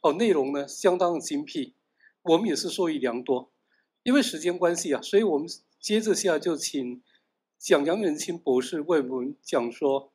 [0.00, 1.74] 哦，内容呢相当精辟，
[2.22, 3.50] 我们也是受益良多。
[4.02, 5.46] 因为时间关系啊，所以我们
[5.78, 7.02] 接着下就请
[7.58, 10.12] 蒋杨仁清博士为我们讲说。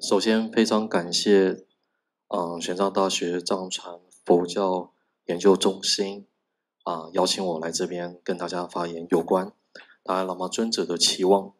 [0.00, 1.66] 首先，非常感谢，
[2.28, 4.94] 嗯，玄奘大学藏传佛教
[5.26, 6.26] 研究中心
[6.84, 9.52] 啊，邀请我来这边跟大家发言有关
[10.02, 11.52] 达赖喇嘛尊者的期望，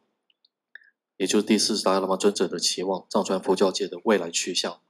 [1.18, 4.80] 也就是第四达赖喇嘛尊者的期望，藏传佛教界的未来去向。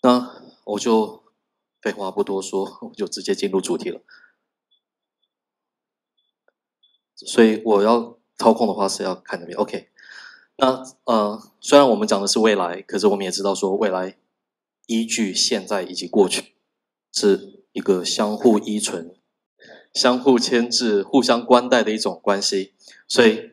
[0.00, 1.24] 那我就
[1.82, 4.00] 废话不多说，我就直接进入主题了。
[7.16, 9.90] 所以我要操控的话是要看那边，OK。
[10.56, 14.16] 那呃，虽然我们讲的是未来，可是我们也知道说，未来
[14.86, 16.54] 依据现在以及过去，
[17.12, 19.16] 是一个相互依存、
[19.92, 22.74] 相互牵制、互相关带的一种关系。
[23.08, 23.52] 所以，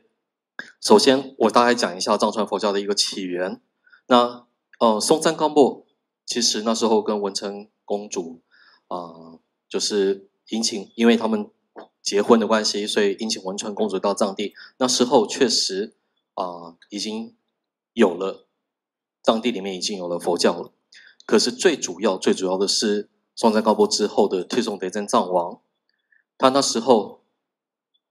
[0.86, 3.60] 首先我大概讲一下藏传佛教的一个起源。
[4.06, 4.46] 那
[4.78, 5.88] 呃，松赞干布
[6.27, 8.42] 其实那时候跟文成公主
[8.88, 11.50] 啊，就是引请，因为他们
[12.04, 14.54] 结婚的关系，所以引请文成公主到藏地。
[14.77, 15.96] 那时候确实。
[16.36, 17.34] 啊，已经
[17.94, 18.46] 有了
[19.24, 20.74] 藏地里面已经有了佛教了，
[21.26, 25.62] 可是最主要最主要的是松赞高波之后的推送德真藏王，
[26.38, 27.22] 他那时候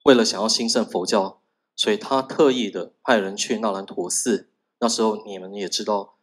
[0.04, 1.42] 为了想要兴盛佛教，
[1.76, 4.48] 所以他特意的派人去纳兰陀寺。
[4.80, 6.16] 那时候你们也知道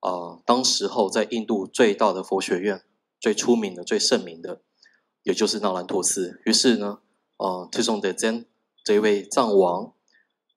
[0.00, 2.82] 啊，当时候在印度最大的佛学院、
[3.18, 4.60] 最出名的、最盛名的，
[5.22, 6.40] 也就是纳兰陀寺。
[6.44, 7.00] 于是呢，
[7.36, 8.46] 呃，推送德真
[8.84, 9.92] 这位藏王，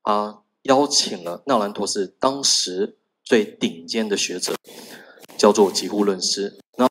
[0.03, 0.39] 他。
[0.63, 4.55] 邀请了纳兰陀寺当时最顶尖的学者，
[5.37, 6.57] 叫做吉护论师。
[6.77, 6.87] 那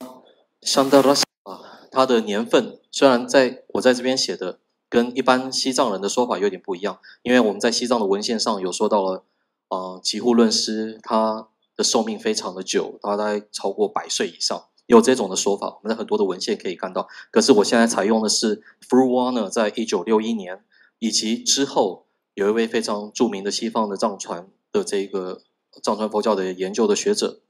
[0.61, 4.61] 香达拉啊，他的年份虽然在我在这边写的
[4.93, 9.25] 跟一般西藏人的说法有点不一样，因为我们在西藏的文献上有说到了，
[9.69, 15.69] 啊，吉护论师他的寿命非常的久，大概超过百岁以上，有这种的说法。
[15.69, 17.09] 我们在很多的文献可以看到。
[17.31, 20.63] 可是我现在采用的是 f r u w a n e r 在一九六一年
[20.99, 22.05] 以及之后。
[22.35, 25.43] 有一位非常著名的西方的藏传的这个
[25.83, 27.43] 藏传佛教的研究的学者，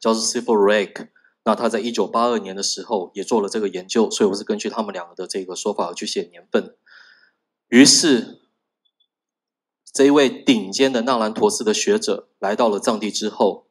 [0.00, 1.06] 叫做 Sifo Rake。
[1.44, 6.76] 那他在一九八二年的时候也做了这个研究，所以我是根据他们两个的这个说法去写年份。
[7.68, 8.40] 于是，
[9.92, 13.66] 这一位顶尖的纳兰陀寺的学者来到了藏地之后，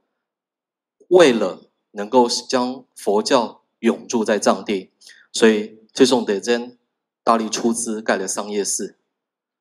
[1.09, 4.91] 为了能够将佛教永驻在藏地，
[5.31, 6.77] 所以推送德真
[7.23, 8.97] 大力出资盖了桑叶寺。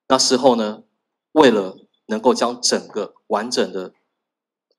[0.09, 0.85] 那时候呢，
[1.33, 1.77] 为了
[2.07, 3.93] 能够将整个完整的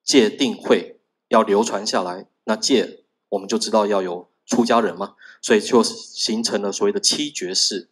[0.04, 2.99] 戒定会要流传下来，那戒
[3.30, 7.90] 我们就知道要有出家人嘛，所以就形成了所谓的七绝式，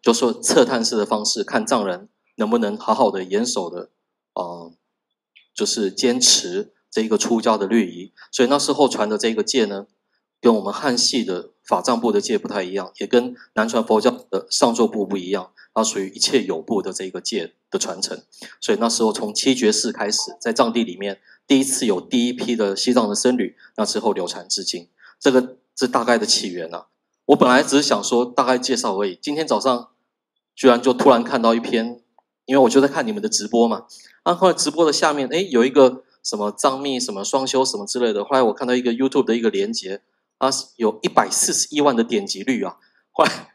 [0.00, 3.90] 就说测探式的方式，看藏人能不能好好的严守的，
[4.34, 4.72] 呃，
[5.54, 8.12] 就是坚持这一个出家的律仪。
[8.30, 9.86] 所以那时候传的这个戒呢，
[10.40, 15.52] 跟我们汉系的法藏部的戒不太一样，也跟南传佛教的上座部不一样。
[15.74, 18.22] 它属于一切有部的这个戒的传承，
[18.60, 24.88] 所以那时候从七绝寺开始，在藏地里面第一次有第一批的西藏的僧侣，那之后流传至今，
[25.18, 26.88] 这个是大概的起源啊。
[27.24, 29.88] 我本来只是想说大概介绍而已，今天早上
[30.54, 32.02] 居然就突然看到一篇，
[32.44, 33.86] 因为我就在看你们的直播嘛，
[34.24, 40.02] 啊，后来直播的下面哎有一个什么藏密什么双修什么之类的，后来我看到一个 YouTube 的一个连接，
[40.36, 42.76] 啊，有一百四十一万的点击率啊，
[43.10, 43.48] 后来。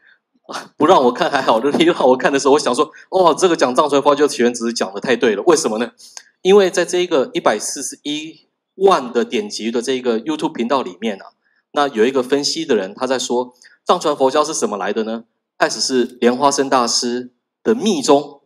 [0.78, 5.42] 不让我看还好，就你让我看的时候，我想说，哦，这个讲藏传佛教起源只是讲的太对了。
[5.42, 5.92] 为什么呢？
[6.40, 11.26] 因为在这一个一百四十一万的点击的这个 YouTube 频道里面啊，
[11.72, 13.52] 那有一个分析的人他在说，
[13.84, 15.24] 藏传佛教是什么来的呢？
[15.58, 17.30] 开始是莲花生大师
[17.62, 18.40] 的密宗，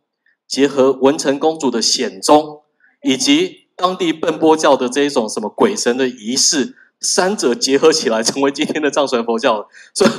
[0.48, 2.62] 结合文成公主的显宗，
[3.04, 9.68] 以及当地奔波教的这一种什么鬼神的仪式，三者结合起来，成为今天的藏传佛教。
[9.94, 10.10] 所以。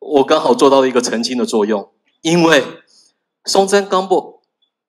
[0.00, 1.90] 我刚好做到了一个澄清的作用，
[2.22, 2.64] 因为
[3.44, 4.40] 松赞刚布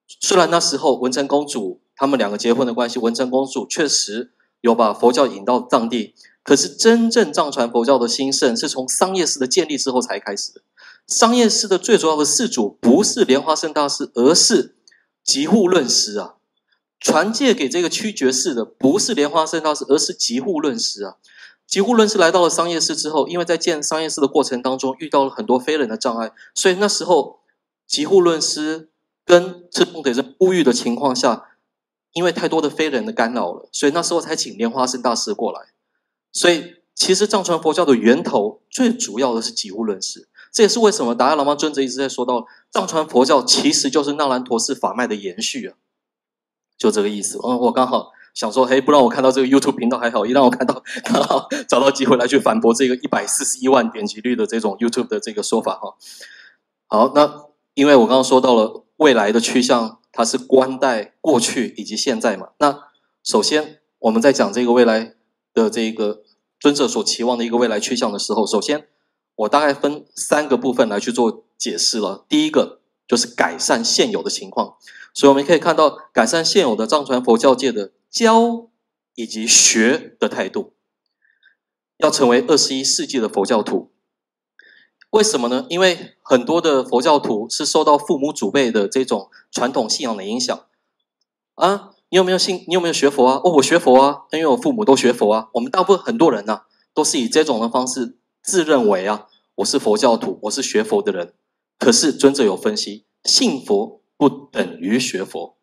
[0.07, 4.31] 虽然那时候文成公主他们两个结婚的关系，文成公主确实
[4.61, 10.61] 有把佛教引到藏地，可是真正藏传佛教的兴盛是从商业寺的建立之后才开始的。
[11.07, 14.75] 商业寺的最主要的寺主不是莲花生大师，而是
[15.23, 16.35] 吉护论师啊，
[16.99, 21.15] 传戒给这个屈觉寺的不是莲花生大师，而是吉护论师啊。
[21.71, 27.39] 吉护论师来到了商业寺之后，因为在建商业寺的过程当中遇到了很多非人的障碍，所以那时候
[27.87, 28.89] 吉护论师
[29.23, 31.45] 跟赤峰得在呼吁的情况下，
[32.11, 35.69] 因为太多的非人的干扰了，所以那时候才请莲花生大师过来。
[36.33, 45.77] 所以其实藏传佛教的源头最主要的是吉护论师，这也是为什么达赖喇嘛尊者一直在说到藏传佛教其实就是那兰陀寺法脉的延续啊，
[46.77, 47.37] 就这个意思。
[47.41, 55.95] 嗯，我刚好想说，嘿，不让我看到这个 YouTube 频道还好，一让我看到， 刚好找到机会来去反驳这个一百四十一万点击率的这种 YouTube 的这个说法哈。
[56.87, 62.49] 好，那因为我刚刚说到了未来的趋向，它是关待过去以及现在嘛。
[62.59, 62.79] 那
[63.23, 65.15] 首先我们在讲这个未来
[65.53, 66.21] 的这个
[66.59, 68.87] 尊者所期望的一个未来趋向的时候，首先。
[69.35, 72.25] 我大概分三个部分来去做解释了。
[72.27, 74.75] 第一个就是改善现有的情况，
[75.15, 78.69] 所以我们可以看到改善现有的藏传佛教界的教
[79.15, 80.73] 以及学的态度，
[81.97, 83.91] 要成为二十一世纪的佛教徒。
[85.11, 85.65] 为什么呢？
[85.69, 90.65] 因为很多的佛教徒是受到父母祖辈的这种传统信仰的影响
[91.55, 91.93] 啊。
[92.09, 92.65] 你有没有信？
[92.67, 93.41] 你有没有学佛啊？
[93.41, 95.49] 哦，我学佛啊，因为我父母都学佛啊。
[95.53, 96.63] 我们大部分很多人呢，
[96.93, 98.17] 都是以这种的方式。
[98.41, 101.33] 自认为啊，我是佛教徒，我是学佛的人。
[101.79, 105.57] 可是尊者有分析，信佛不等于学佛。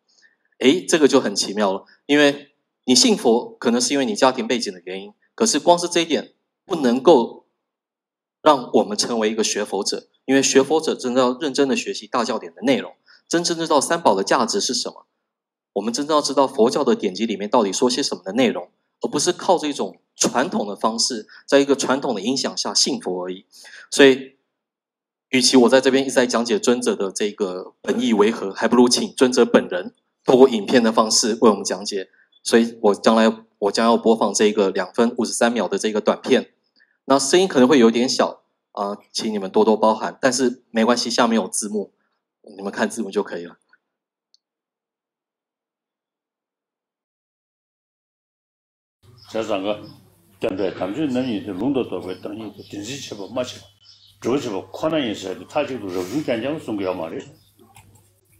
[0.59, 1.85] 诶，这个就很奇妙了。
[2.05, 2.53] 因为
[2.85, 5.13] 你信佛，可能是因为你家庭背景的原因。
[5.35, 6.33] 可是光是这一点，
[6.65, 7.45] 不能够
[8.41, 10.07] 让我们成为一个学佛者。
[10.25, 12.93] 因为学佛者真的要认真的学习大教典的内容，
[13.27, 15.07] 真正知道三宝的价值是什么。
[15.73, 18.69] 我们真正要知道佛教的典籍里面到底说些什么的内容。
[19.01, 23.45] 而不是靠这种传统的方式，在一个传统的影响下信佛而已。
[23.89, 24.35] 所以，
[25.29, 32.08] 与其我在这边一直在讲解尊者的这个本意为何，还不如请尊者本人透过影片的方式为我们讲解。
[32.42, 36.52] 所以我将来我将要播放这个两分五十三秒的这个短片，
[37.06, 38.42] 那声音可能会有点小
[38.72, 40.18] 啊，请你们多多包涵。
[40.20, 41.94] 但是没关系，下面有字幕，
[42.56, 43.56] 你们看字幕就可以了。
[49.30, 49.82] 자 장가
[50.38, 53.58] 근데 담주 너니 롱도도 왜 땅이 진지 쳐봐 마치
[54.20, 57.18] 저저 코나에서 타지도 저기 간장 송겨 말이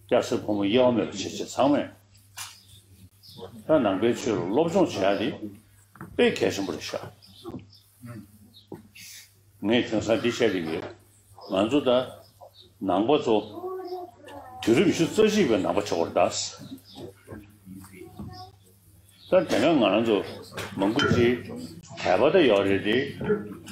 [0.09, 1.89] gyaksa pomo yaome cheche sangme.
[3.67, 5.29] Tā nāngbē chūro lobzhōng chādi
[6.17, 6.99] bē kēshī mūrī shā.
[9.61, 10.79] Nē tēngsā tī shādi gī,
[11.51, 11.97] mānzu tā
[12.81, 13.35] nāngbā tsō
[14.65, 16.41] tūrīm shū tsōshī bē nāmbā chōgor dās.
[19.29, 20.17] Tā tēngā ngā rā tsō
[20.81, 21.27] māngbū chī
[22.01, 22.97] tāibā tā yawarī dī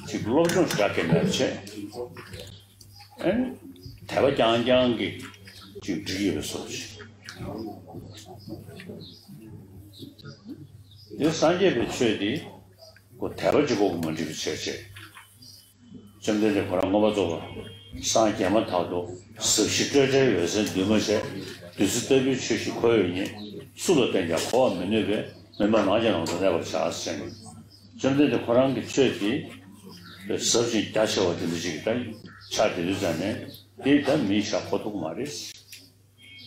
[0.05, 1.49] chī lobzhōng shā kē mē chē.
[4.05, 5.11] Tāibā gyāng gyāng gī
[5.87, 6.83] chik chikebe sochi.
[11.17, 12.43] Yo sanjebe chwe di,
[13.17, 14.73] ko taba chigo kuman chigo cheche.
[16.21, 17.41] Chemdele kora ngoba zogo,
[18.01, 19.07] san kyama tado,
[19.39, 21.21] sikshi cheche yose dhima che,
[21.77, 23.23] dhisi tabi cheshi koyo nye,
[23.73, 27.31] sulo tenja kowa menebe, menba naja nangzo naba chaas chenge.
[27.97, 29.31] Chemdele kora ngi chwe di,
[30.37, 32.15] sabshin kyashewa dhili chigi tayi,
[32.51, 33.47] chaadi dhuzane,
[33.83, 35.53] di dhan mi sha kotok maris.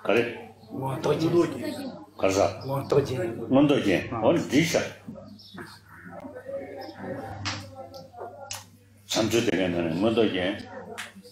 [0.04, 0.56] 그래.
[0.72, 1.30] 뭐 도지.
[2.18, 2.64] 가자.
[2.66, 3.18] 뭐 도지.
[3.18, 4.10] 뭔 도지?
[4.10, 4.80] 뭔 디샤.
[9.06, 10.40] 삼주 되면은 뭔 도지?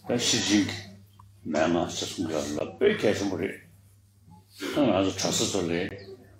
[0.07, 0.67] 다시 징.
[1.41, 3.47] 나나 스승가라 백해서 머리.
[4.77, 5.89] 응 아주 차서서래.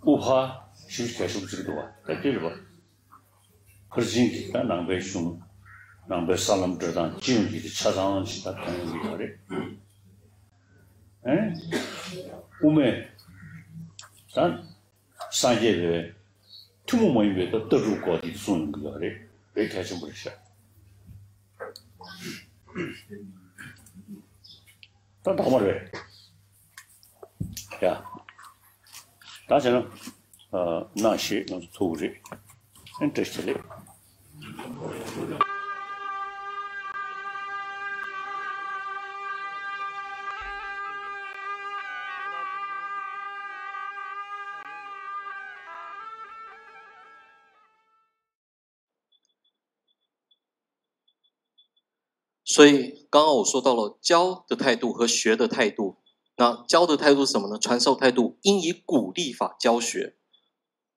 [0.02, 1.90] 우파 실 계속 지도 와.
[2.06, 2.50] 대필 봐.
[3.90, 5.40] 그러지 일단 낭배 좀
[6.10, 9.28] nāngbē sālam dhruḍān jīng jī kī chāsāngān shī tā tāngi wī kārī.
[12.66, 12.88] Umē,
[14.34, 14.48] tā
[15.42, 16.00] sāngyē bē,
[16.90, 19.12] tūmū māyī bē tā tā rū kua tī sūn wī kārī,
[19.54, 20.34] bē kia chī mūrī shā.
[25.22, 25.76] Tā tā kumar bē.
[27.84, 27.94] Yā,
[29.46, 29.84] tā chā nā,
[31.06, 32.16] nā shī, nā tū rī,
[32.98, 33.54] nā tā shī
[52.60, 55.96] 所以刚刚我说到了教的态度和学的态度，
[56.36, 57.58] 那教的态度是什么呢？
[57.58, 60.18] 传授态度应以鼓励法教学，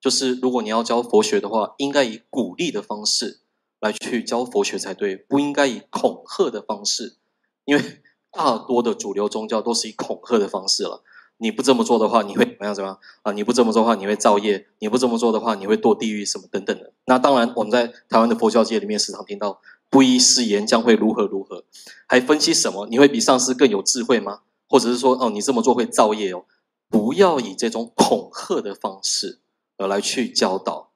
[0.01, 3.39] 就是如果你要教佛学的话，应该以鼓励的方式
[3.79, 7.15] 来去教佛学才对，不应该以恐吓的方式，
[7.63, 11.01] 因为大多的主流宗教都是以恐吓的方式了。
[11.37, 12.75] 你不这么做的话，你会怎么样？
[12.75, 13.31] 怎么样啊？
[13.31, 16.91] 你不这么做的话，你会造业；你不这么做的话，你会堕地狱，什么等等的。
[17.05, 19.61] 那当然，我们在台湾的佛教界里面时常听到
[19.93, 21.65] “不依誓言将会如何如何”，
[22.09, 22.87] 还分析什么？
[22.87, 24.39] 你会比上司更有智慧吗？
[24.67, 26.45] 或者是说，哦，你这么做会造业哦？
[26.89, 29.39] 不要以这种恐吓的方式
[29.77, 30.89] 而来去教导，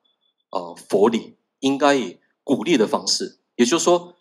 [0.49, 3.37] 呃，佛理应该以鼓励的方式。
[3.55, 4.15] 也就是说，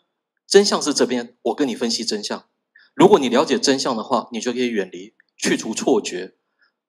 [0.47, 2.45] 真相是这边，我跟你分析真相。
[2.92, 5.14] 如果你了解真相的话，你就可以远离。
[5.38, 6.35] 去除错觉，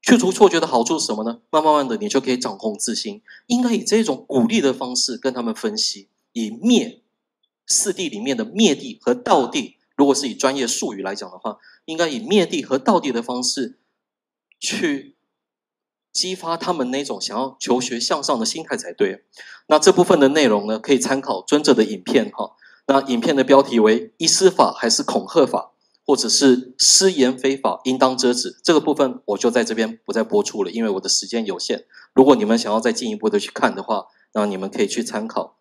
[0.02, 1.40] 去除错觉的好处是什么呢？
[1.50, 3.22] 慢慢慢的，你就可以掌控自心。
[3.48, 7.02] 应该以这种鼓励的方式跟他们分析，以灭
[7.68, 9.76] 四谛里面的灭谛和道谛。
[9.96, 13.78] 如果是以专业术语来讲的话，应该以灭谛和道谛的方式
[14.60, 15.16] 去
[16.12, 19.26] 激发他们那种想要求学向上的心态才对。
[19.68, 22.54] 那这部分的内容呢，可以参考尊者的影片哈。
[22.88, 25.74] 那影片的标题为“依师法还是恐吓法”。
[26.10, 28.62] 或者是失言非法，应当遮止。
[28.64, 31.84] 这个部分我就在这边不再播出了，因为我的时间有限。
[32.14, 35.57] 如果你们想要再进一步的去看的话，那你们可以去参考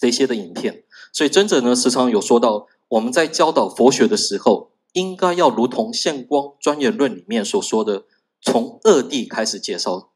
[0.00, 0.84] 这些的影片。
[1.12, 8.04] 所以，真者呢时常有说到，我们在教导佛学的时候，应该要如同现光专业论里面所说的，
[8.40, 10.10] 从二谛开始介绍。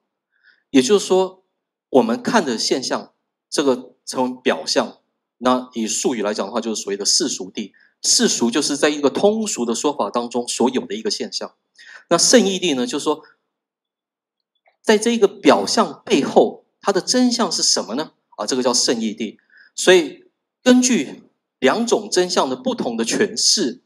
[0.70, 1.44] 也就是说，
[1.90, 3.12] 我们看的现象，
[3.50, 4.98] 这个称为表象。
[5.38, 7.72] 那以术语来讲的话，就是所谓的世俗谛。
[8.02, 11.54] 世俗就是在一个通俗的说法当中所有的一个现象，
[12.10, 12.86] 那圣义谛呢？
[12.86, 13.22] 就是说，
[14.82, 18.12] 在这一个表象背后，它的真相是什么呢？
[18.36, 19.38] 啊，这个叫圣义谛。
[19.74, 20.24] 所以，
[20.62, 21.24] 根据
[21.58, 23.82] 两种真相的不同的诠释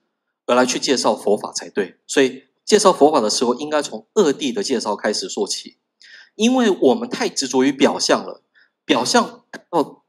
[0.47, 1.97] 而来去介绍佛法才对。
[2.07, 5.76] 所以，介绍佛法的时候，应该从二谛的介绍开始说起，
[6.35, 8.42] 因为我们太执着于表象了。
[8.85, 10.02] 表象哦，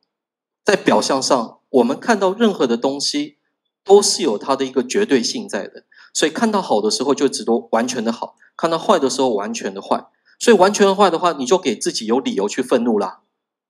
[0.63, 3.37] 在表象上，我们看到任何的东西。
[3.85, 10.05] 都是有它的一个绝对性在的，所以看到好的时候就只多完全的好，看到坏的时候完全的坏。
[10.37, 13.21] 所以完全坏的话，你就给自己有理由去愤怒啦，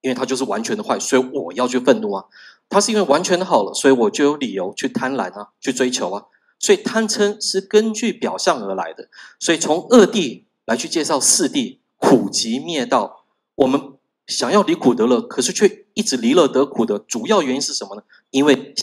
[0.02, 2.26] 因为它就是完全的坏，所以我要去愤怒啊。
[2.70, 6.26] 它是因为完全的好了，所以我就有理由去贪婪啊，去追求啊。
[6.60, 9.10] 所以贪嗔是根据表象而来的。
[9.40, 13.26] 所以从二谛来去介绍四谛，苦集灭道。
[13.56, 13.94] 我们
[14.28, 18.04] 想要离苦得乐，可是却一直离乐得苦的主要原因是什么呢？
[18.32, 18.76] 因为。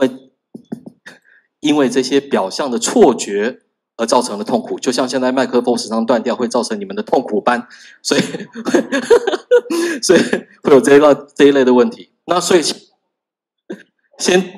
[0.00, 0.08] 会
[1.58, 3.62] 因为这些表象的错觉
[3.98, 7.66] 而造成的痛苦，就像现在麦克风时常断掉，会造成你们的痛苦般，
[8.00, 8.20] 所以
[10.00, 10.20] 所以
[10.62, 12.12] 会有这一类这一类的问题。
[12.24, 12.62] 那所以
[14.18, 14.56] 先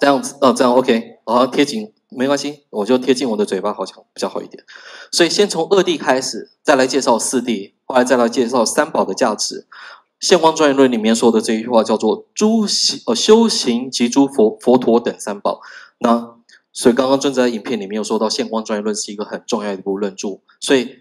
[0.00, 4.64] 这样子哦，这样 OK，好贴紧没关系，我就贴近我的嘴巴，好像比较好一点。
[5.10, 9.66] 所以先从二弟开始，再来介绍四弟，后来再来介绍三宝的价值。
[10.20, 15.60] 现光专业论里面说的这一句话叫做“诸行呃修行及诸佛佛陀等三宝”。
[15.98, 16.36] 那
[16.72, 20.40] 所以刚刚尊者在影片里面有说到，现光专业论是一个很重要的一部论著。
[20.60, 21.00] 所以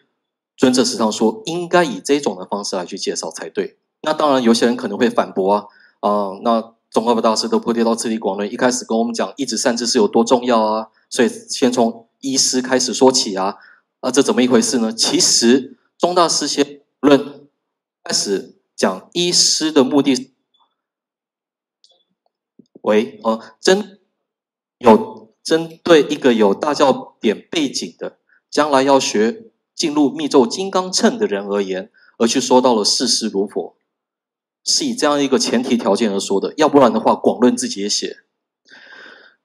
[0.57, 3.77] 尊者时常说，应该以这种的方式来去介绍才对。
[4.01, 5.65] 那当然，有些人可能会反驳啊
[5.99, 13.57] 啊，那宗喀巴大师的《菩提道次第广论》一开始跟我们讲一指善知识有多重要啊，所以先从医师开始说起啊
[13.99, 14.93] 啊，这怎么一回事呢？
[14.93, 17.47] 其实中大师先论
[18.03, 18.55] 开始。
[18.79, 20.33] 讲医师的目的
[22.83, 23.99] 为哦，针
[24.77, 28.19] 有针对一个有大教典背景的，
[28.51, 31.89] 将来要学进入密咒金刚乘的人而言，
[32.19, 33.75] 而去说到了事实如佛，
[34.63, 36.53] 是以这样一个前提条件而说的。
[36.57, 38.17] 要不然的话，广论自己也写，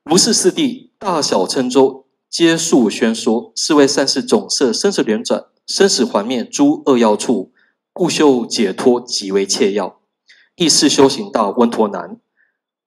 [0.02, 7.50] 如是四谛大小乘州皆数宣说，是为善事总摄生死轮转、生死还灭诸恶要处。
[7.94, 10.02] 故修解脱极为切要，
[10.56, 12.20] 亦是修行道温陀难，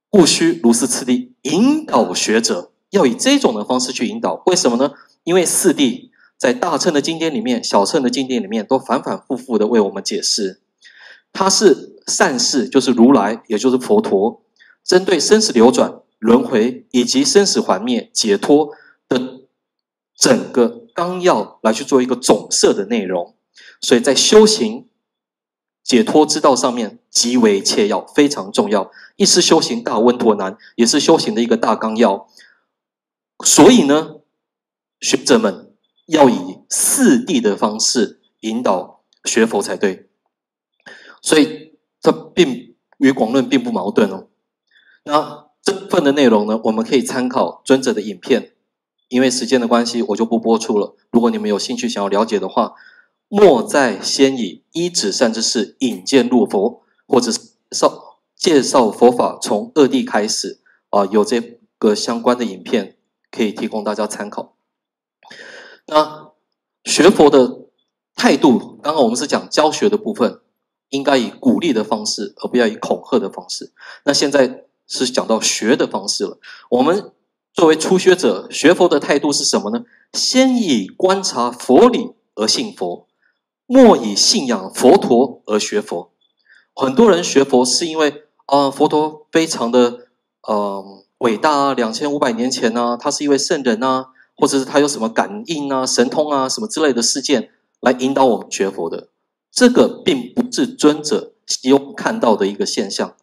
[0.07, 4.41] 故须如是次第引导学者，要以这种的方式去引导。
[4.45, 4.93] 为什么呢？
[5.23, 10.61] 因为四谛在大乘的经典里面、小乘的经典里面都反反复复的为我们解释，
[11.33, 14.41] 它是善事，就是如来，也就是佛陀，
[14.83, 18.69] 针对生死流转、轮回以及生死还灭、解脱
[19.09, 19.41] 的
[20.15, 23.35] 整个纲要来去做一个总摄的内容，
[23.81, 24.85] 所以在修行。
[25.83, 28.91] 解脱之道上面极为切要，非常重要。
[29.15, 32.27] 一是修行大温陀难，也是修行的一个大纲要。
[33.43, 34.17] 所以呢，
[34.99, 35.73] 学者们
[36.07, 40.09] 要以四谛的方式引导学佛才对。
[41.21, 44.27] 所以这并与广论并不矛盾哦。
[45.03, 48.53] 那这份的内容呢，我们可以参考尊者的影片。
[49.09, 50.93] 因为时间的关系，我就不播出了。
[51.11, 52.73] 如果你们有兴趣想要了解的话，
[53.29, 57.39] 莫在先以一指善之事引荐入佛，或者是
[57.71, 62.96] 绍介绍佛法从二地开始啊，有这个相关的影片
[63.31, 64.55] 可以提供大家参考。
[65.85, 66.31] 那
[66.83, 67.65] 学佛的
[68.15, 70.41] 态度，刚刚我们是讲教学的部分，
[70.89, 73.71] 应该以鼓励的方式，而不要以恐吓的方式。
[74.05, 76.39] 那现在是讲到学的方式了。
[76.69, 77.11] 我们
[77.53, 79.83] 作为初学者，学佛的态度是什么呢？
[80.13, 83.07] 先以观察佛理而信佛。
[83.69, 86.13] 莫以信仰佛陀而学佛。
[86.73, 90.07] 很多人学佛是因为啊，佛陀非常的
[90.43, 99.09] 呃伟大啊，两千五百年前呢，他是一位圣人啊，或者是他有什么感应啊、神通啊什么之类的事件来引导我们学佛的。
[99.51, 103.15] 这个并不是尊者希望看到的一个现象。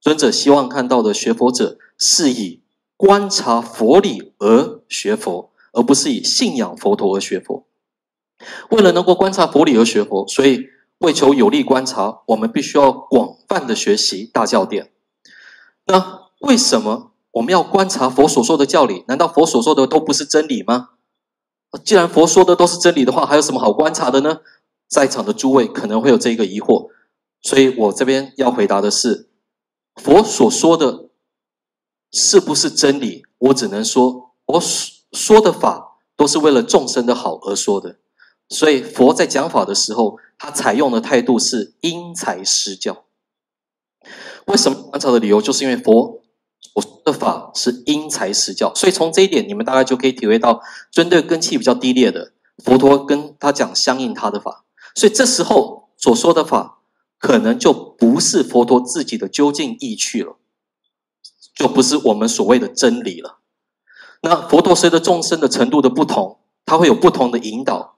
[0.00, 2.62] 尊者希望看到的学佛者是以
[2.96, 7.66] 观察佛理而学佛，而不是以信仰佛陀而学佛。
[8.70, 10.68] 为了能够观察佛理而学佛，所以
[10.98, 14.90] 为求有力观察，我们必须要广泛的学习大教典。
[15.86, 19.04] 那为什么我们要观察佛所说的教理？
[19.08, 20.90] 难道佛所说的都不是真理吗？
[21.84, 24.40] 既然佛说的都是真理的话，还有什么好观察的呢？
[24.88, 26.90] 在场的诸位可能会有这个疑惑，
[27.40, 29.30] 所以我这边要回答的是：
[29.96, 31.08] 佛所说的
[32.12, 33.24] 是不是真理？
[33.38, 34.60] 我只能说，我
[35.12, 37.96] 说的法都是为了众生的好而说的。
[38.50, 43.04] 所以佛在讲法的时候，他采用的态度是因材施教。
[44.44, 46.21] 为什么观察的理由，就是因为佛
[47.04, 48.74] 的法是因材施教。
[48.74, 52.32] 所以从这一点，你们大概就可以体会到，针对根气比较低劣的
[52.64, 54.64] 佛陀，跟他讲相应他的法。
[54.94, 56.80] 所以这时候所说的法，
[57.18, 60.36] 可能就不是佛陀自己的究竟意趣了，
[61.54, 63.38] 就不是我们所谓的真理了。
[64.22, 67.96] 那佛陀随着众生的程度的不同，他会有不同的引导。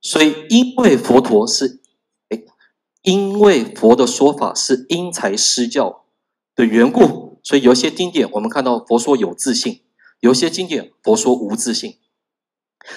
[0.00, 1.80] 所以，因为佛陀是，
[2.28, 2.42] 哎，
[3.02, 6.04] 因为佛的说法是因材施教
[6.58, 9.82] 的缘故，所以有些经典我们看到佛说有自信，
[10.18, 11.98] 有些经典佛说无自信。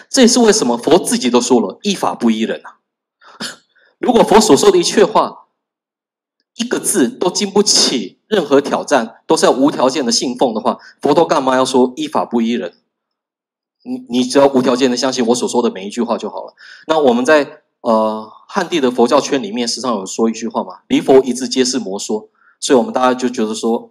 [0.09, 2.79] 这也是为什么佛自己都说了，依法不依人啊。
[4.01, 5.45] 如果佛所说的一切话，
[6.55, 12.73] 一个字都经不起任何挑战，都是要无条件的信奉的话，佛陀干嘛要说依法不依人？
[13.83, 16.55] 你你只要无条件的相信我所说的每一句话就好了。
[16.87, 22.29] 那我们在呃汉地的佛教圈里面，时常有说一句话嘛：“离佛一字皆是魔说。”
[22.61, 23.89] 所以，我们大家就觉得说，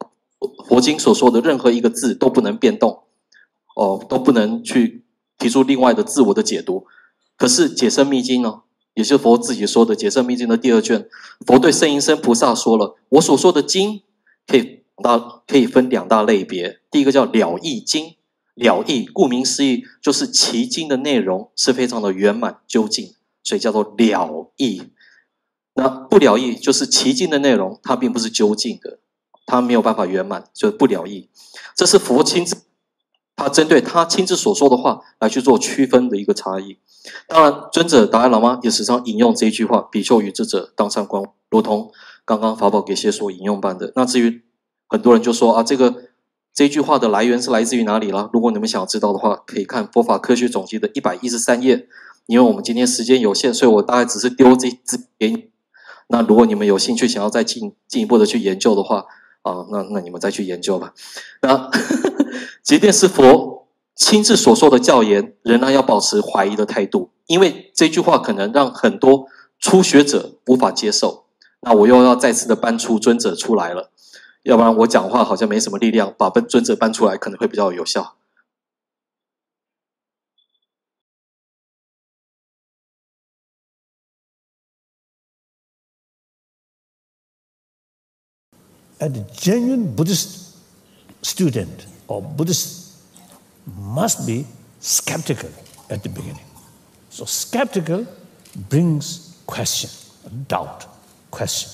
[0.66, 3.02] 佛经所说的任何一个字都不能变动，
[3.76, 5.04] 哦，都不能去
[5.36, 6.86] 提出另外的自我的解读。
[7.36, 8.60] 可是《解生密经》呢，
[8.94, 11.08] 也是佛自己说的《解生密经》的第二卷，
[11.44, 14.02] 佛对圣音生菩萨说了：“我所说的经，
[14.46, 18.14] 可以大可以分两大类别，第一个叫了义经。”
[18.56, 24.82] 了义，顾名思义，就是其经的内容是非常的圆满究竟，所以叫做了义。
[25.80, 28.98] 那不了义，就是其境的内容它并不是究竟的，
[29.46, 31.28] 它没有办法圆满，所以不了义。
[31.74, 32.56] 这是佛亲自，
[33.34, 36.76] 他针对他亲自所说的话来去做区分的一个差异。
[37.26, 41.90] 当然，尊者达赖喇嘛也时常引用这一句话：“比丘与智者当上观”，如同
[42.24, 43.92] 刚刚法宝给谢所引用般的。
[43.96, 44.42] 那至于
[44.86, 46.04] 很多人就说啊，这个。
[46.52, 48.28] 这句话的来源是来自于哪里了？
[48.32, 51.86] 如果你们想知道的话，可以看《佛法科学总集》的一百一十三页。
[52.26, 55.49] 因为我们今天时间有限，所以我大概只是丢这字给你。
[56.10, 59.06] 那如果你们有兴趣想要再进进一步的去研究的话，
[59.42, 60.92] 啊，那那你们再去研究吧。
[61.42, 61.70] 那
[62.62, 69.26] 即便是佛亲自所说的教言，仍然要保持怀疑的态度，因为这句话可能让很多
[69.58, 71.24] 初学者无法接受。
[71.62, 73.90] 那我又要再次的搬出尊者出来了。
[74.42, 78.14] 要不然我讲话好像没什么力量，把尊尊者搬出来可能会比较有效。
[89.00, 90.56] A genuine Buddhist
[91.22, 93.02] student or Buddhist
[93.78, 94.46] must be
[94.80, 95.50] skeptical
[95.88, 96.44] at the beginning.
[97.08, 98.06] So skeptical
[98.68, 99.90] brings question,
[100.48, 100.86] doubt,
[101.30, 101.70] question.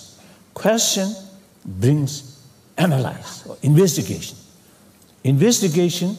[0.54, 1.14] Question
[1.64, 2.40] brings
[2.78, 4.36] analyze or investigation.
[5.24, 6.16] Investigation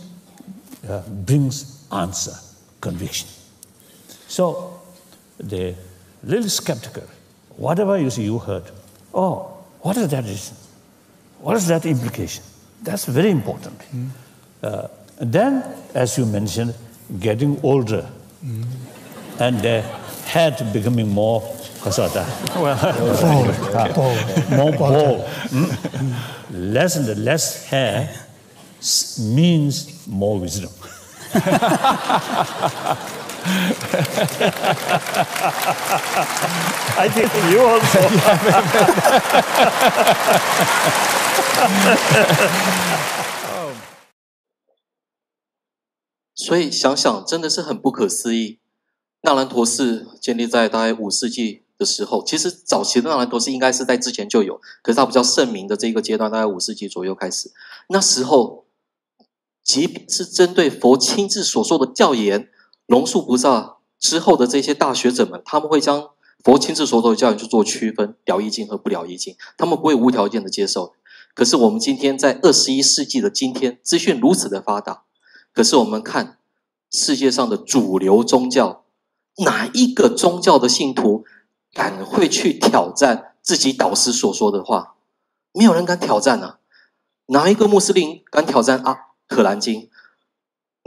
[0.88, 2.34] uh, brings answer,
[2.82, 3.30] conviction.
[4.28, 4.80] So
[5.38, 5.76] the
[6.24, 7.04] little skeptical,
[7.56, 8.64] whatever you see, you heard,
[9.14, 10.58] oh, what is that reason?
[11.42, 12.44] What is that implication?
[12.84, 13.80] That's very important.
[13.80, 14.10] Mm.
[14.64, 14.88] Uh,
[15.20, 16.74] and then, as you mentioned,
[17.20, 18.08] getting older
[18.46, 18.66] mm.
[19.40, 19.82] and the
[20.26, 21.42] head becoming more
[21.82, 22.26] kasata.
[22.56, 22.78] Well,
[23.22, 25.26] bald, bald, more bald.
[25.50, 26.34] Mm?
[26.52, 28.10] less and less hair
[29.20, 30.72] means more wisdom.
[36.98, 38.08] I think you also.
[46.34, 48.60] 所以想想真的是很不可思议。
[49.22, 57.52] 纳兰陀寺建立在大概五世纪的时候，其实早期的纳兰陀寺应该是在之前就有，可是它比较盛名的这个阶段，大概五世纪左右开始。
[57.90, 58.66] 那时候，
[59.64, 62.50] 即便是针对佛亲自所说的教言，
[62.88, 66.10] 龙树菩萨之后的这些大学者们，他们会将
[66.44, 70.94] 佛亲自所说的教言去做区分，了义经和不了义经，他们不会无条件的接受。
[71.34, 75.04] 可是我们今天在二十一世纪的今天，资讯如此的发达，
[75.54, 76.40] 可是我们看
[76.92, 78.84] 世界上的主流宗教，
[79.44, 81.26] 哪一个宗教的信徒
[81.74, 84.96] 敢会去挑战自己导师所说的话？
[85.52, 86.60] 没有人敢挑战啊！
[87.28, 88.94] 哪一个穆斯林敢挑战啊
[89.28, 89.82] 《可兰经》？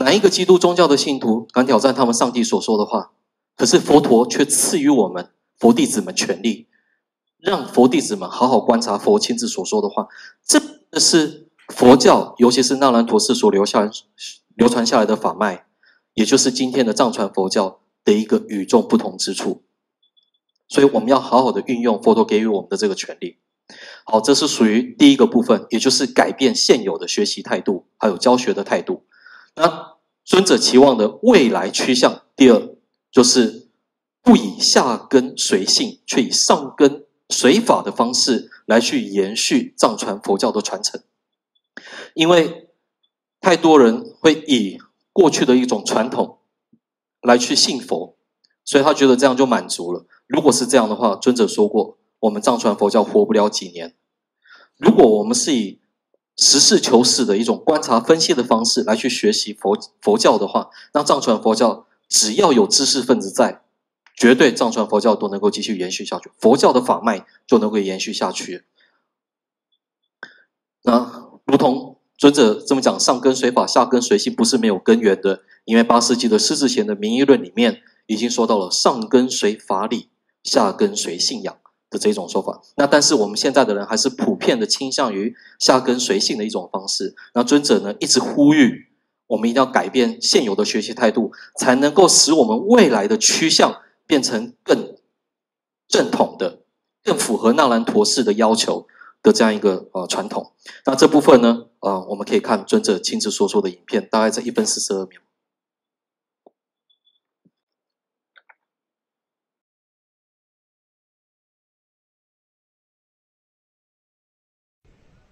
[0.00, 3.12] 哪一个基督宗教的信徒敢挑战他们上帝所说的话？
[3.56, 6.66] 可是佛陀却赐予我们佛弟子们权利，
[7.38, 10.08] 让佛弟子们好好观察佛亲自所说的话。
[10.42, 13.90] 这是佛教，尤其是纳兰陀寺所留下
[14.54, 15.66] 流传下来的法脉，
[16.14, 19.62] 也就是今天的藏传佛教的一个与众不同之处。
[20.66, 23.36] 所以我们要好好的运用佛陀给予我们的这个权利。
[24.04, 29.04] 好，这是属于第一个部分，也就是改变现有的学习态度，还有教学的态度。
[29.60, 32.74] 那尊者期望的未来趋向，第二
[33.12, 33.68] 就是
[34.22, 41.02] 不以下根随性，却以上根随法的方式来去延续藏传佛教的传承。
[42.14, 42.70] 因为
[43.38, 44.78] 太多人会以
[45.12, 46.38] 过去的一种传统
[47.20, 48.16] 来去信佛，
[48.64, 50.06] 所以他觉得这样就满足了。
[50.26, 53.94] 如果是这样的话，尊者说过，我们藏传佛教活不了几年。
[54.78, 55.80] 如果我们是以
[56.42, 63.60] 实事求是的一种观察分析的方式来去学习佛佛教的话，那藏传佛教只要有知识分子在，
[64.16, 68.64] 绝对藏传佛教都能够继续延续下去，佛教的法脉就能够延续下去。
[70.84, 75.42] 那如同尊者这么讲，上根随法，下根随性，不是没有根源的。
[75.66, 80.08] 因为八世纪的狮子贤的名义论里面已经说到了上根随法理，
[80.42, 81.59] 下根随信仰。
[81.90, 87.16] 的这种说法，那但是我们现在的人还是普遍的倾向于下根随性的一种方式。
[87.34, 88.86] 那尊者呢，一直呼吁
[89.26, 94.96] 我们一定要改变现有的学习态度，才能够使我们未来的趋向变成更
[95.88, 96.60] 正统的、
[97.02, 98.86] 更符合纳兰陀寺的要求
[99.22, 100.52] 的这样一个呃传统。
[100.86, 105.20] 那这部分呢，呃，我们可以看尊者亲自说说的影片，大概在一分四十二秒。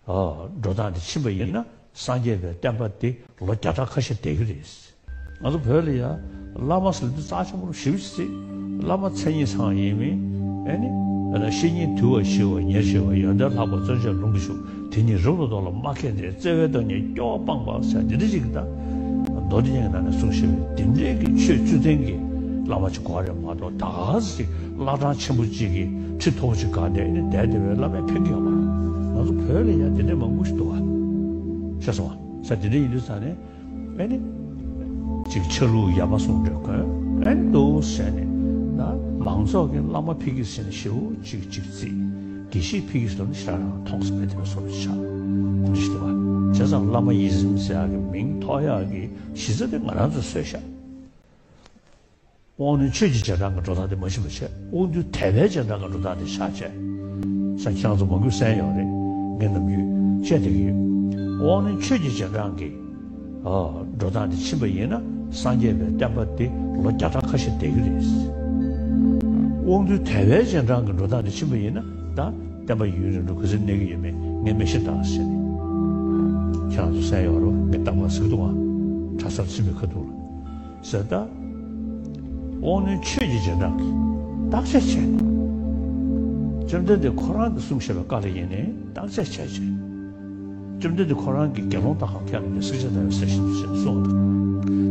[0.07, 1.65] 어, 로다한테 침을 있나?
[1.93, 4.93] 산제베 땜바디 로 자작하시 되그리스.
[5.43, 6.17] 아주 별이야.
[6.55, 8.27] 라마스도 짜심으로 쉬우시.
[8.81, 10.11] 라마 천이 상임이
[10.67, 10.87] 아니
[11.39, 18.05] 나 신이 두어 쉬워 녀쉬워 여덟 하고 전셔 농기슈 되니 로로도 마켓에 저거더니 요 방방사
[18.07, 18.61] 되지기다.
[19.49, 20.41] 너디냐 나는 소시
[20.75, 22.19] 딘데기 취 주된기
[22.67, 24.45] 라마치 과려 마도 다스
[24.77, 28.56] 라다 침부지기 치토지 가데 대대로 라메 팽겨
[29.17, 30.77] 나도 별이 야 되네 먹고 싶어 와
[31.81, 33.37] 셔서 사진이 이르사네
[33.99, 34.19] 아니
[35.29, 38.25] 지금 철로 야마송 될까 엔도 세네
[38.75, 41.93] 나 망석에 라마 피기스는 시우 지지지
[42.49, 50.59] 기시 피기스는 시라나 통스베드 소리샤 무시도 와 저자 라마 이즘사게 밍토야기 시즈데 말아서 쇠샤
[52.57, 56.67] 오늘 취지자랑 거 조사데 뭐시 뭐시 오늘 대대자랑 거 조사데 샤제
[57.57, 58.86] 상상도 먹을 생각이네
[59.38, 60.74] ngenam yu, shete yu.
[61.40, 62.72] Ooni cheji chagangi,
[63.98, 66.50] rodani chimba yena, sanjebe tenpati
[66.82, 68.28] lo jata kashi degiri isi.
[69.66, 71.82] Oondu tewe chagangi rodani chimba yena,
[72.14, 72.32] da
[72.66, 75.38] tenpa yuri no kuzin negi yeme, ngeme shita asini.
[76.70, 78.50] Kyanzu sayo warwa, nge tangwa sikduwa,
[79.18, 80.12] chasar chimba kadula.
[80.82, 81.26] Sada,
[82.62, 83.86] ooni cheji chagangi,
[84.50, 85.37] daksha chagangi.
[86.67, 88.73] ta ma su du wa cha sa chi me kha du sa da wo ne
[88.93, 89.61] che ji chen rang gi dak she chen 점대데 코란 숨셔가 깔이네 당세 체제
[90.81, 93.37] 점대데 코란 게 개론다 학교하는 스저다 세신
[93.83, 94.09] 소다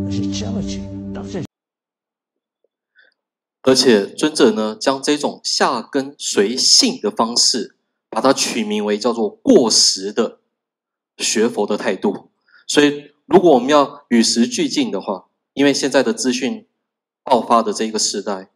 [0.05, 0.81] 那些 challenge
[1.13, 1.43] 当时
[3.63, 7.77] 而且尊者呢，将这种下根随性的方式，
[8.11, 10.39] 把它取名为叫做过时的
[11.17, 12.31] 学佛的态度。
[12.67, 16.67] 所以，如果我们要与时俱进的话，因为现在的资讯
[17.23, 18.51] 爆发的这个时代。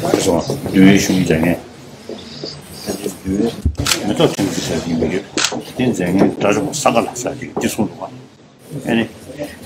[0.00, 1.58] 그래서 뇌의 중장에
[3.24, 3.50] 뇌
[4.06, 5.24] 메타 생기세요 이게
[5.76, 8.08] 된장에 다시 뭐 사가라 사지 기술로 와.
[8.86, 9.08] 아니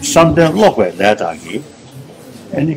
[0.03, 1.63] 삼대 록에 내다기.
[2.55, 2.77] 아니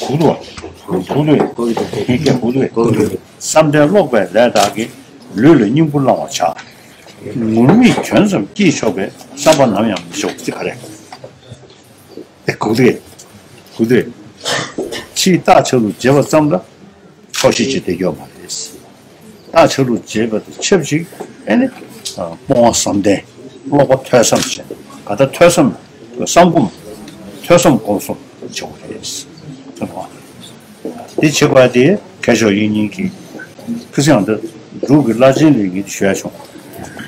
[0.00, 0.38] 구도
[0.86, 2.66] 구도 거기도 이게 구도
[3.38, 4.90] 삼대 록에 내다기.
[5.34, 6.54] 룰을 님불 나와차.
[7.34, 10.76] 몸이 전선 기숍에 사번 하면 무섭지 가래?
[12.58, 13.00] 구도에
[13.76, 14.06] 구도에.
[15.26, 16.62] shi da chulu jeba tsamla
[17.42, 18.70] koshi chi de yo ma desi
[19.50, 21.04] da chulu jeba de chep chi
[21.44, 21.68] ene
[22.46, 23.24] bonga samde
[23.68, 24.62] logo tuasam chi
[25.04, 25.74] kata tuasam
[26.24, 26.70] sambum
[27.44, 28.16] tuasam gongso
[28.52, 29.26] chigo desi
[31.18, 33.10] di chigwa di kesho yinyin ki
[33.92, 34.38] kisiyang de
[34.86, 36.32] rugi lajin li ki shua chung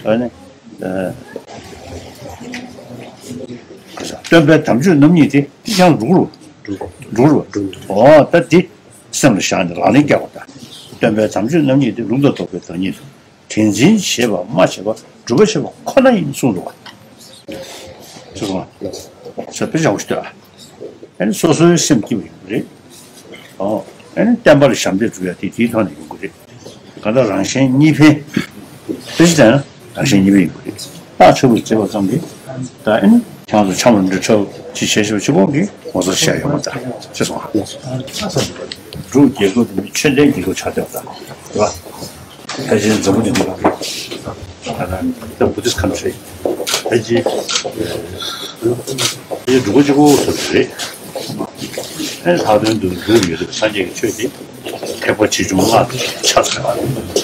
[0.05, 0.31] ene
[4.29, 6.38] dunpe tamchu namni di kisiyang rugru
[6.69, 7.45] rūrwa,
[7.89, 8.65] o, tā tī
[9.15, 10.45] samla shāni rāni kia wata,
[11.01, 13.07] dāmbaya tsamchū namni tī rūgdā tōkyo tō nī tō,
[13.53, 14.97] tēnzīn shēba, mā shēba,
[15.29, 16.75] rūba shēba, kōna yīn sōng rūwa.
[18.39, 18.65] Sōsō,
[19.57, 20.21] sā pēchā ushitā,
[21.19, 22.63] āni sōsō sēm kīwa yungu rī,
[23.59, 23.81] o,
[24.17, 26.33] āni dāmbaya shāmbē rūya tī tī tōni yungu rī,
[27.01, 28.13] kāndā rāngshēn nīpē,
[29.17, 29.51] pēchitā
[29.97, 30.77] rāngshēn nīpē yungu rī,
[31.19, 32.21] tā chūbu tsēba tsambi,
[32.85, 36.71] tā āni 향도 참은 저저 지체시 주고기 어서 시작해 보자.
[37.13, 37.67] 죄송합니다.
[39.11, 41.03] 주 계속 미천대 이거 찾았다.
[41.57, 41.71] 와.
[42.69, 43.79] 다시 좀 보자.
[44.77, 45.01] 하나
[45.39, 46.13] 또 부딪 칸체.
[46.95, 47.25] 이제
[49.47, 50.15] 이제 누구 주고
[50.51, 50.69] 그래.
[52.23, 54.29] 한 사든 그 위에서 산재 최대
[55.01, 55.89] 대포치 좀 와.
[56.23, 56.77] 찾아.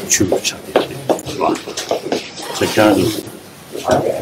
[0.08, 0.62] 주고 찾아.
[1.38, 1.52] 와.
[2.58, 2.82] 저기도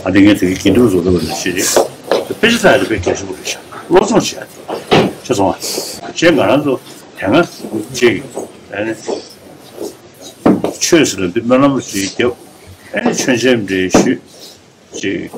[0.03, 1.92] 아니 이게 되게 기도 저도 그렇지.
[2.41, 3.61] 베지사를 배 계속 보시죠.
[3.89, 4.47] 로선 씨야.
[5.23, 5.57] 죄송아.
[6.15, 6.79] 제가 알아서
[7.17, 7.43] 내가
[7.93, 8.23] 제
[8.73, 8.95] 아니
[10.79, 12.29] 최선을 빌만하면 수 있게
[12.95, 14.19] 아니 천재임데 슈
[14.99, 15.31] 제.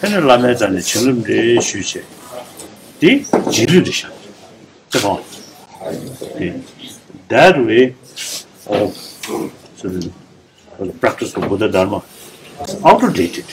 [0.00, 2.02] 하늘 라메자는 지금데 슈제.
[3.00, 4.08] 디 지르르샤.
[4.90, 5.20] 죄송아.
[6.38, 6.60] 네.
[7.28, 7.94] That way
[8.66, 8.96] of
[9.76, 10.10] so the,
[10.78, 12.02] the practice of Buddha Dharma
[12.84, 13.44] outdated.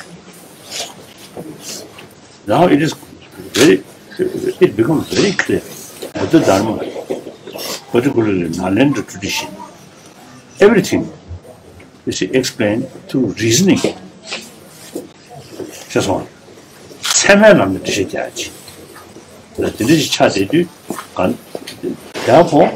[2.47, 3.83] Now it is very,
[4.61, 5.61] it becomes very clear
[6.13, 6.77] that the Dharma,
[7.91, 9.49] particularly Nalanda tradition,
[10.59, 11.11] everything
[12.05, 13.79] is explained through reasoning.
[15.89, 16.27] Just one.
[17.01, 18.51] Tseme namda tishe kyaji.
[19.57, 20.67] That the dish chade du,
[21.17, 21.35] and
[22.27, 22.69] therefore,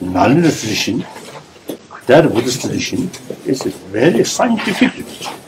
[0.00, 1.06] Nalanda tradition,
[2.06, 3.08] that Buddhist tradition
[3.46, 5.39] is a very scientific tradition.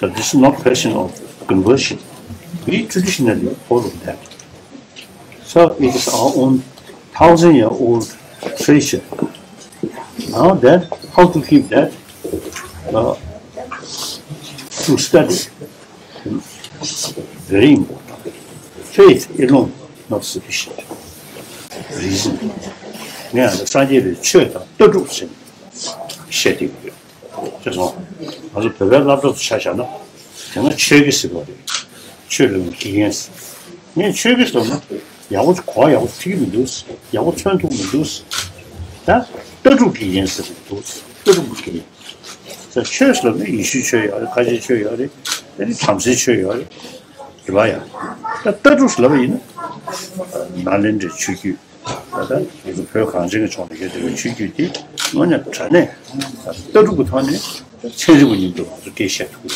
[0.00, 1.12] So this is not question of
[1.46, 1.98] conversion.
[2.66, 4.18] We traditionally follow that.
[5.44, 6.62] So it is our own
[7.14, 8.14] thousand year old
[8.58, 9.02] tradition.
[10.30, 11.92] Now then, how to keep that?
[12.92, 13.14] Uh,
[14.84, 15.36] to study.
[17.48, 18.34] Very important.
[18.84, 19.72] Faith alone
[20.08, 20.76] not sufficient.
[21.96, 22.38] Reason.
[23.32, 25.28] 你看，三界的缺的得住性，
[26.30, 26.90] 写定的。
[26.90, 26.99] 这
[27.63, 27.95] 그래서
[28.53, 29.87] 아주 배가 나도 샤샤나
[30.55, 31.55] 내가 최기 쓰거든
[32.27, 33.31] 최는 기엔스
[33.93, 34.81] 네 최기 쓰면
[35.31, 38.23] 야고 과 야고 튀기면 되스 야고 천통면 되스
[39.05, 39.25] 다
[39.63, 41.83] 떠주 기엔스 도스 떠주 기엔
[42.69, 44.89] 자 최슬은 이슈 최야 가지 최야
[45.59, 46.47] 아니 잠시 최야
[47.45, 47.83] 그봐야.
[48.43, 49.41] 다 떠주슬은 이는
[50.63, 51.55] 나는데 추기.
[52.11, 54.71] 그러니까 이거 표 간증을 좀 이게 되게 추기디
[55.11, 55.95] 这个需求点，我呢真的，
[56.71, 57.31] 得住不团呢，
[57.95, 59.55] 全是个人都是给写图的，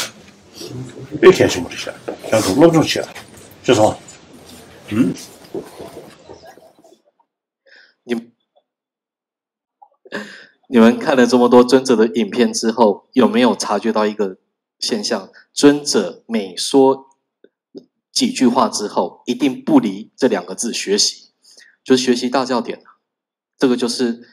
[1.22, 1.94] 别开什么这些，
[2.30, 3.02] 像从老中去，
[3.64, 3.98] 是吧？
[4.90, 5.14] 嗯，
[8.04, 8.16] 你
[10.68, 14.38] 你们看了这么多尊者的影片之后，有没有察觉到一个
[14.80, 15.30] 现象？
[15.54, 17.06] 尊者每说
[18.12, 21.32] 几句话之后，一定不离这两个字：学习。
[21.84, 22.82] 就是学习大教典
[23.60, 24.28] 这个就是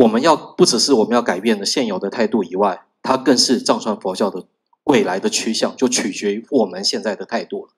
[0.00, 4.46] 我们要不只是我们要改变的现有的态度以外，它更是藏传佛教的
[4.84, 7.72] 未来的趋向，就取决于我们现在的态度了。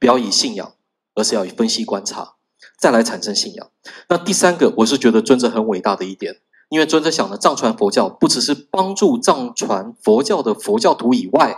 [0.00, 0.72] 不要以信仰，
[1.14, 2.34] 而是要以分析观察，
[2.76, 3.70] 再来产生信仰。
[4.08, 6.38] 那第三个，我是觉得尊者很伟大的一点，
[6.68, 11.56] 因为尊者想的藏传佛教不只是帮助藏传佛教的佛教徒以外，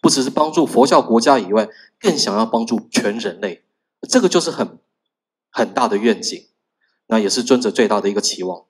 [0.00, 1.68] 不只是帮助佛教国家以外，
[2.00, 3.62] 更想要帮助全人类。
[4.08, 4.80] 这个就是很
[5.50, 6.46] 很大的愿景，
[7.06, 8.64] 那也是尊者最大的一个期望。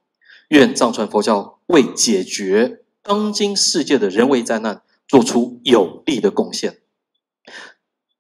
[0.53, 6.81] 愿藏传佛教为解决当今世界的人为灾难做出有力的贡献。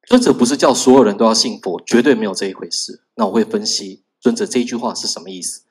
[0.06, 3.02] 尊者不是叫所有人都要信佛，绝对没有这一回事。
[3.16, 5.64] 那我会分析尊者这一句话是什么意思。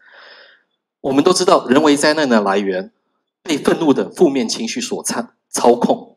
[1.01, 2.91] 我们都知道，人为灾难的来源
[3.41, 6.15] 被愤怒的负面情绪所操操控，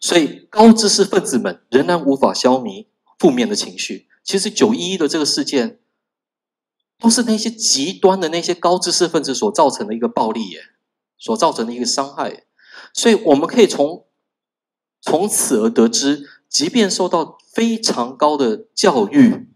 [0.00, 2.86] 所以高知识分子们仍然无法消弭
[3.20, 4.08] 负面的情绪。
[4.24, 5.78] 其实九一一的这个事件，
[6.98, 10.60] 都是那些极端的那些高知识分子所造成的一个暴力耶，
[11.18, 12.44] 所造成的一个伤害。
[12.92, 14.06] 所以我们可以从
[15.00, 19.48] 从此而得知，即便受到非常高的教育，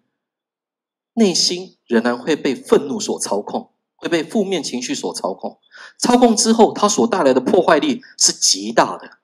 [1.15, 3.73] 内心仍然会被愤怒所操控。
[4.03, 5.59] 会被负面情绪所操控，
[5.99, 9.19] 操控之后，它所带来的破坏力是极大的。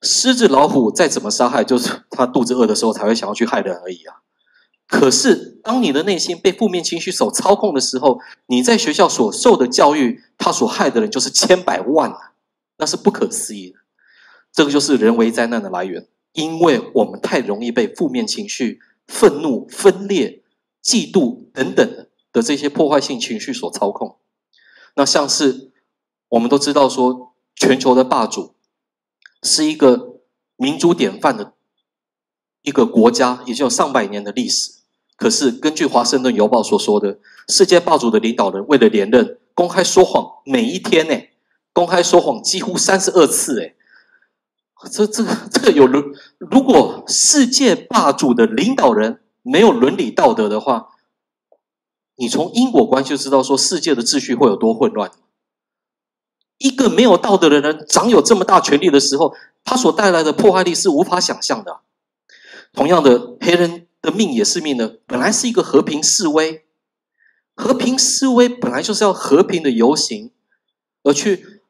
[0.00, 4.22] 狮子、老虎再怎么杀害，就是它肚子饿的时候才会想要去害人而已啊。
[4.86, 12.32] 可是，当你的内心被负面情绪所操控的时候，你在学校所受的教育，它所害的人就是千百万啊，
[12.78, 13.78] 那是不可思议的。
[14.52, 20.42] 这个就是人为灾难的来源，因为我们太容易被负面情绪、愤怒、分裂、
[20.82, 22.06] 嫉妒等等的。
[22.32, 24.18] 的这些破坏性情绪所操控，
[24.94, 25.70] 那像是
[26.28, 28.54] 我们都知道说，全球的霸主
[29.42, 30.20] 是一个
[30.56, 31.54] 民主典范的
[32.66, 34.72] 一个国家，已经有上百年的历史。
[35.16, 41.14] 可是根据《华盛顿邮报》所说的，世界霸主的领导人为了连任，公开说谎，每一天呢，
[41.72, 43.74] 公开说谎几乎三十二次，哎，
[44.90, 46.04] 这这个这个有伦，
[46.38, 50.88] 如果世界霸主的领导人没有伦理道德的话。
[52.18, 55.12] 你从因果关系就知道，说世界的秩序会有多混乱。
[56.56, 61.80] 一个没有道德的人掌有这么大权力的时候，他所带来的破坏力是无法想象的。
[62.76, 66.66] 同样的，黑人的命也是命的，本来是一个和平示威，
[67.54, 70.30] 和平示威本来就是要和平的游行，
[71.02, 71.62] 而去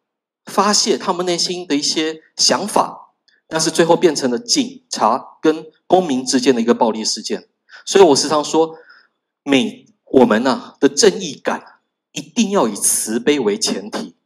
[0.44, 3.12] 发泄他们内心的一些想法，
[3.46, 7.46] 但是最后变成了警察跟公民之间的一个暴力事件。
[7.84, 8.74] 所以我时常说，
[9.44, 11.78] 美我们呢的正义感
[12.10, 14.16] 一定要以慈悲为前提。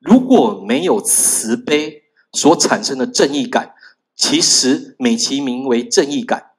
[0.00, 2.02] 如果没有慈悲
[2.32, 3.76] 所产生的正义感，
[4.18, 6.50] 其实美其名为正义感，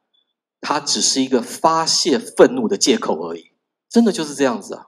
[0.62, 3.52] 它只是一个发泄愤怒的借口而已。
[3.90, 4.88] 真的就是这样子啊！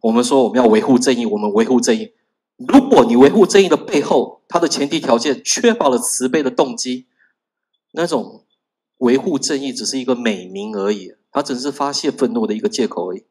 [0.00, 2.12] 我们说我们要维护正义，我们维护正义。
[2.56, 7.06] 如果你维护正义的背后，它的前提条件缺乏了慈悲的动机，
[7.92, 8.44] 那种
[8.98, 11.14] 维护正义只是一个美名而已。
[11.30, 13.26] 它只是发泄愤怒的一个借口而已。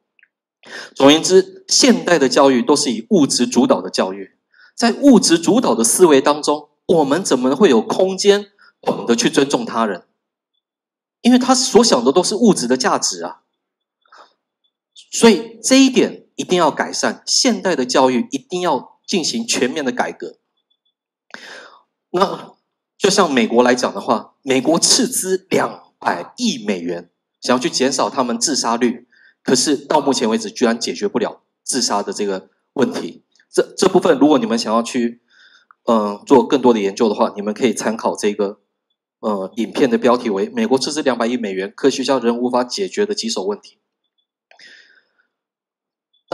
[0.93, 4.37] 总而言之，现代的教育都是以物质主导的教育，
[4.75, 10.05] 在物质主导的思维当中，我们怎么会有空间懂得去尊重他人？
[11.21, 13.41] 因为他所想的都是物质的价值啊。
[15.11, 20.37] 所以这一点一定要改善，现代的教育一定要进行全面的改革。
[22.11, 22.53] 那
[22.97, 27.09] 就像美国来讲的话，美国斥资两百亿美元。
[27.41, 29.07] 想要去减少他们自杀率，
[29.43, 33.23] 可是到目前为止居然解决不了自杀的这个问题。
[33.51, 35.21] 这这部分，如果你们想要去
[35.85, 38.59] 嗯做更多的研究的话，你们可以参考这个
[39.19, 43.77] 呃影片的标题为《美国斥资两百亿美元，科学家仍无法解决的棘手问题》。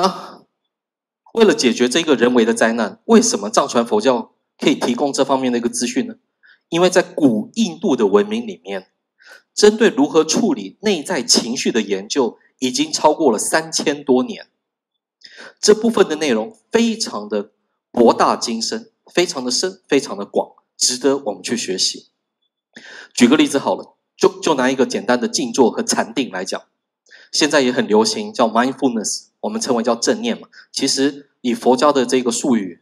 [0.02, 0.42] 啊，
[1.34, 6.16] 为了解决这个人为的灾难，为什么藏传佛教可以提供这方面的一个资讯呢？
[6.70, 8.88] 因为在古印度的文明里面。
[9.54, 14.48] 针对如何处理内在情绪的研究已经超过了三千多年，
[15.60, 17.52] 这部分的内容非常的
[17.92, 22.08] 博大精深，非常的深，非常的广，值得我们去学习。
[23.14, 26.62] 举个例子好了，就就拿一个简单的静坐和禅定来讲，
[27.32, 30.48] 现在也很流行叫 mindfulness，我们称为叫正念嘛。
[30.72, 32.82] 其实以佛教的这个术语。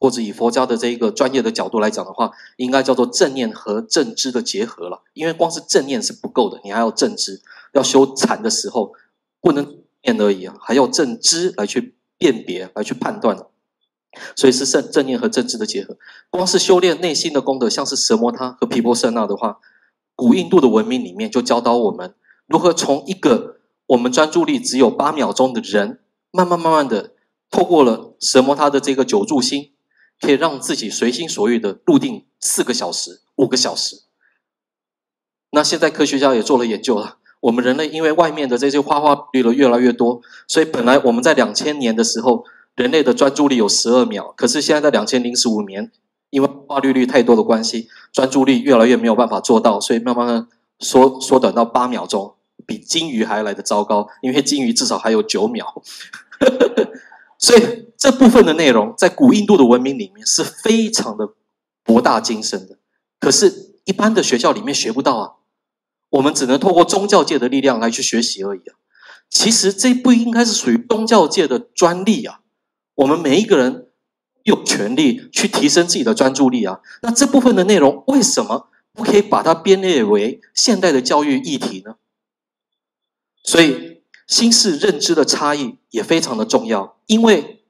[0.00, 5.02] 或者以佛教的这个专业的角度来讲的话，应该叫做正念和正知的结合了。
[5.12, 7.42] 因为光是正念是不够的，你还要正知。
[7.72, 8.92] 要修禅的时候，
[9.40, 13.44] 不能念而已啊，还要正知来去辨别、来去判断。
[14.36, 15.96] 所以是正正念和正知的结合。
[16.30, 19.58] 光是修炼内心的功德，像是蛇摩他和皮波舍那的话，
[20.14, 22.14] 古印度的文明里面就教导我们
[22.46, 26.00] 如何从一个我们专注力只有八秒钟的人，
[26.30, 27.12] 慢慢慢慢的
[27.50, 29.72] 透过了蛇摩他的这个九住心。
[30.20, 34.02] 可以让自己随心所欲的入定四个小时、五个小时。
[35.52, 37.18] 那现在科学家也做了研究了。
[37.38, 42.44] 我们人类因为外面的这些花花绿绿越来越多，所以本来我们在两千年的时候，
[42.78, 45.90] 人类的专注力有十二秒，可是现在在两千零十五年，
[46.30, 50.46] 因为化率率太多的关系，专注力越来越没有办法做到，所以慢慢的
[50.78, 55.82] 缩缩短到八秒钟，比金鱼还来的糟糕，因为金鱼至少还有九秒。
[57.36, 61.30] 所以这部分的内容在古印度的文明里面是非常的
[61.82, 62.78] 博大精深的，
[63.18, 65.32] 可是，一般的学校里面学不到啊，
[66.10, 68.76] 我们只能透过宗教界的力量来去学习而已啊。
[69.28, 72.40] 其实这不应该是属于宗教界的专利啊，
[72.98, 73.86] 我们每一个人
[74.42, 76.80] 有权利去提升自己的专注力啊。
[77.02, 81.96] 那这部分的内容为什么不可以把它编列为现代的教育议题呢？
[83.44, 86.98] 所以，心视认知的差异也非常的重要。
[87.06, 87.62] 因为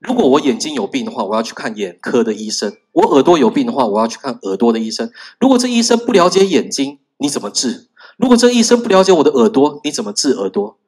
[0.00, 5.12] 如果我眼睛有病的话，我要去看眼科的医生；我耳朵有病的话，我要去看耳朵的医生。
[5.38, 7.86] 如果这医生不了解眼睛，你怎么治？
[8.18, 10.78] 如果这医生不了解我的耳朵，你怎么治耳朵？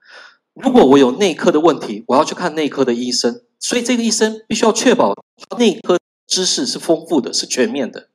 [0.57, 5.15] 如果我有内科的问题，我要去看内科的医生，所以这个医生必须要确保
[5.59, 8.09] 内科知识是丰富的、是全面的。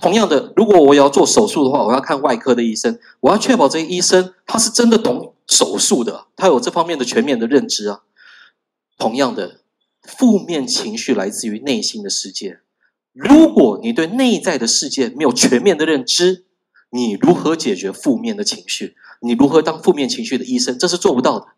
[0.00, 8.00] 同样的，如果我要做手术的话，我要看外科的医生，我要确保这个医生他是真的懂手术的，他有这方面的全面的认知啊。
[8.98, 9.60] 同样的，
[10.02, 12.58] 负面情绪来自于内心的世界，
[13.12, 16.44] 如果你对内在的世界没有全面的认知。
[16.90, 18.96] 你如何解决负面的情绪？
[19.20, 20.78] 你如何当负面情绪的医生？
[20.78, 21.48] 这是做不到的。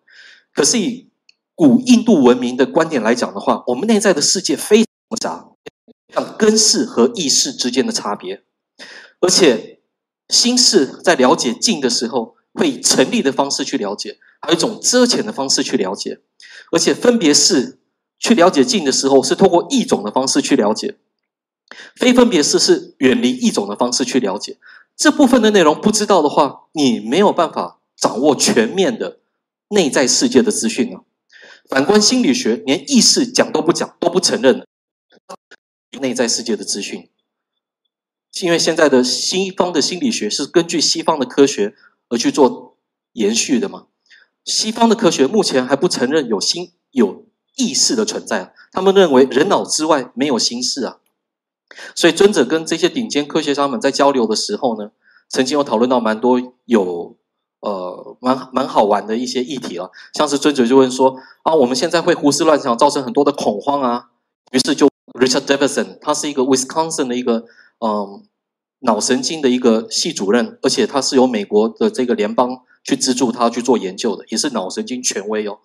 [0.61, 1.09] 可是以
[1.55, 5.49] 古印度文明的观点来讲的话，我们内在的世界非常复杂，
[6.13, 8.43] 像根式和意识之间的差别，
[9.21, 9.81] 而且
[10.29, 16.21] 心事在了解静的时候，会以成立的方式去了解，还有一种遮潜的方式去了解，
[16.73, 17.79] 而且分别是
[18.19, 20.99] 去了解静的时候，是通过一种的方式去了解，
[21.97, 24.59] 非分别式是远离一种的方式去了解。
[24.95, 29.21] 这部分的内容不知道的话，你没有办法掌握全面的
[29.71, 31.01] 内在世界的资讯啊。
[31.69, 34.67] 反观心理学，连意识讲都不讲，都不承认
[36.01, 37.09] 内在世界的资讯。
[38.43, 41.75] 因为现在的西方的心理学是根据西方的科学
[42.09, 42.77] 而去做
[43.13, 43.87] 延续的嘛。
[44.45, 50.99] 西方的科学目前还不承认有心有意识的存在，他们认为人脑之外没有心事啊。
[51.95, 54.91] 所以尊者跟这些顶尖科学家们在交流的时候呢，
[55.29, 57.17] 曾经有讨论到蛮多有
[57.61, 64.09] 呃蛮蛮好玩的一些议题了，像是尊者就问说啊，我们现在会胡思乱想，造成很多的恐慌啊。
[64.53, 67.45] 于是就 Richard Davidson，他是一个 Wisconsin 的一个
[67.79, 68.25] 嗯
[68.81, 75.59] 脑神经的一个系主任，而且他是由美国的这个联邦去资助他去做研究的，也是脑神经权威哦。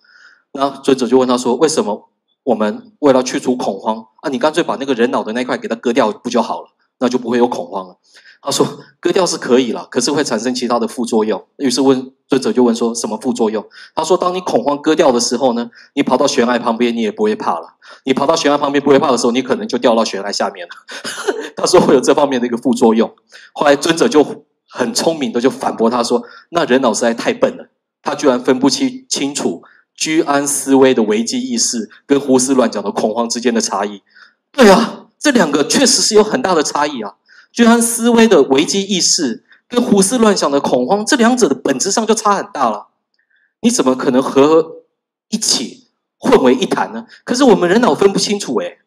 [0.54, 2.10] 那尊者就问他说，为什么？
[2.44, 6.68] 我们为了去除恐慌啊，你干脆把那个人脑的那块给它割掉不就好了？
[7.00, 7.98] 那就不会有恐慌了。
[8.42, 11.44] 他说割掉是可以了，可是会产生其他的副作用。
[11.58, 13.66] 于是问尊者就问说什么副作用？
[13.96, 17.76] 他说当你恐慌割掉的时候呢，你跑到悬崖旁边你也不会怕了。
[18.04, 20.74] 你跑到悬崖旁边不会怕的时候，你可能就掉到悬崖下面了。
[21.58, 23.12] 他说会有这方面的一个副作用。
[23.54, 27.70] 后来尊者就很聪明的就反驳他说，那人脑实在太笨了，
[28.04, 29.64] 他居然分不清清楚。
[29.98, 34.02] 居安思危的危机意识跟胡思乱想的恐慌之间的差异，
[34.52, 37.16] 对啊，这两个确实是有很大的差异啊。
[37.52, 42.90] 居安思危的危机意识跟胡思乱想的恐慌，这两者的本质上就差很大了。
[43.62, 44.84] 你怎么可能合
[45.30, 45.88] 一起
[46.20, 47.08] 混为一谈呢？
[47.24, 48.78] 可是我们人脑分不清楚诶，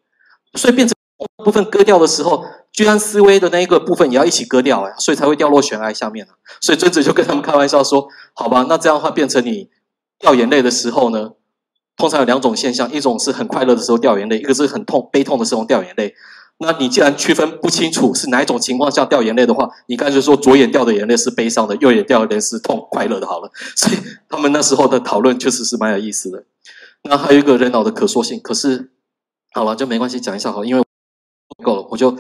[0.55, 0.95] 所以变成
[1.43, 6.35] 部分割掉的时候，居安思危的那一个部分也要一起割掉哎，所以才会掉落悬崖下面了。
[6.61, 9.71] 所以尊者就跟他们开玩笑说：“好吧，那这样的话变成你。”
[10.21, 11.33] 掉眼泪的时候呢，
[11.99, 16.15] 通常有两种现象：一种是很快乐的时候掉眼泪，一个是很痛、悲痛的时候掉眼泪。
[16.61, 23.51] 那你既然区分不清楚是哪一种情况下掉眼泪的话，你干脆说左眼掉的眼泪是悲伤的，右眼掉的眼泪是痛快乐的好了。
[23.77, 23.97] 所以
[24.29, 26.45] 他们那时候的讨论确实是蛮有意思的。
[27.05, 28.91] 那还有一个人脑的可塑性，可是
[29.53, 30.83] 好了就没关系，讲一下好，因为
[31.63, 32.17] 够了，我就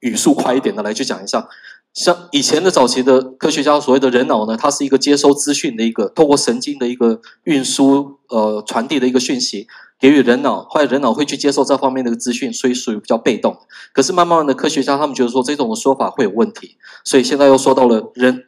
[0.00, 1.48] 语速快一点的来去讲一下。
[1.92, 9.66] 像以前的早期的科学家所谓的人脑呢，它是一个接收资讯的一个，透过神经的一个运输呃传递的一个讯息，
[9.98, 13.58] 给予人脑，后来人脑会去接受这方面的一个资讯，所以属于比较被动。
[13.92, 18.44] 可是慢慢的科学家他们觉得说这种说法会有问题，所以现在又说到了人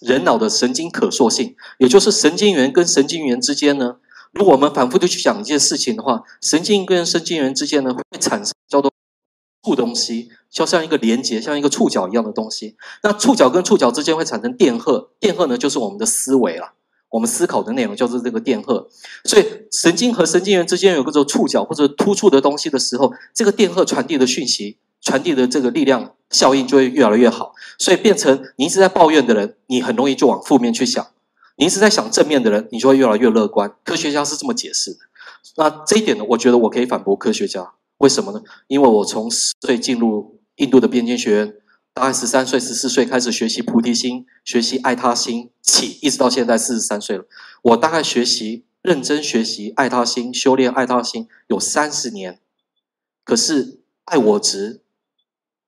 [0.00, 3.96] 人脑的神经可塑性，也就是神经元跟神经元之间呢，
[4.32, 8.90] 如果我们反复的去讲一件事情的话，神经跟神经元之间呢会产生叫做
[9.64, 10.28] 触东西。
[10.50, 12.76] 就像一个连接，像一个触角一样的东西。
[13.02, 16.74] 那触角跟触角之间会产生电荷，电荷呢就是我们的思维了。
[17.10, 18.88] 我们思考的内容就是这个电荷。
[19.24, 27.52] 所以神经和神经元之间有个种触角或者突出的东西的时候，这个电荷传递的讯息、传递的这个力量效应就会越来越好。
[27.76, 31.06] 所以变成你一直在抱怨的人，你很容易就往负面去想；
[31.56, 33.72] 你一直在想正面的人，你就会越来越乐观。
[33.82, 34.98] 科学家是这么解释的。
[35.56, 37.72] 那这一点呢，我觉得我可以反驳科学家。
[37.98, 38.42] 为什么呢？
[38.66, 41.54] 因为我从十岁进入印度的边境学院，
[41.92, 47.24] 大概十三岁、十四岁开始学习菩提心、学习爱他心起，一直到现在四十三岁了。
[47.62, 52.40] 我大概学习、认真学习爱他心、修炼爱他心有三十年，
[53.24, 54.82] 可是爱我值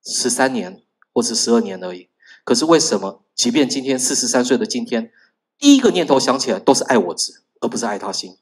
[0.05, 2.09] 十三年或是十二年而已。
[2.43, 3.23] 可是为什么？
[3.33, 5.11] 即便今天四十三岁的今天，
[5.57, 8.37] 第一个念头想起来都是爱我值，而不是爱他心。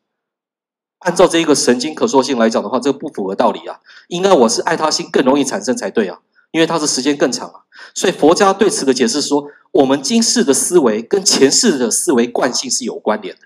[1.05, 3.79] 按照这一个神经可塑性来讲的话，这个不符合道理啊！
[4.07, 7.61] 应该我是爱他心更容易产生才对啊，因为它是时间更长啊。
[7.93, 13.41] 所以佛家对此的解释说，我们今世的思维跟前世的思维惯性是有关联的。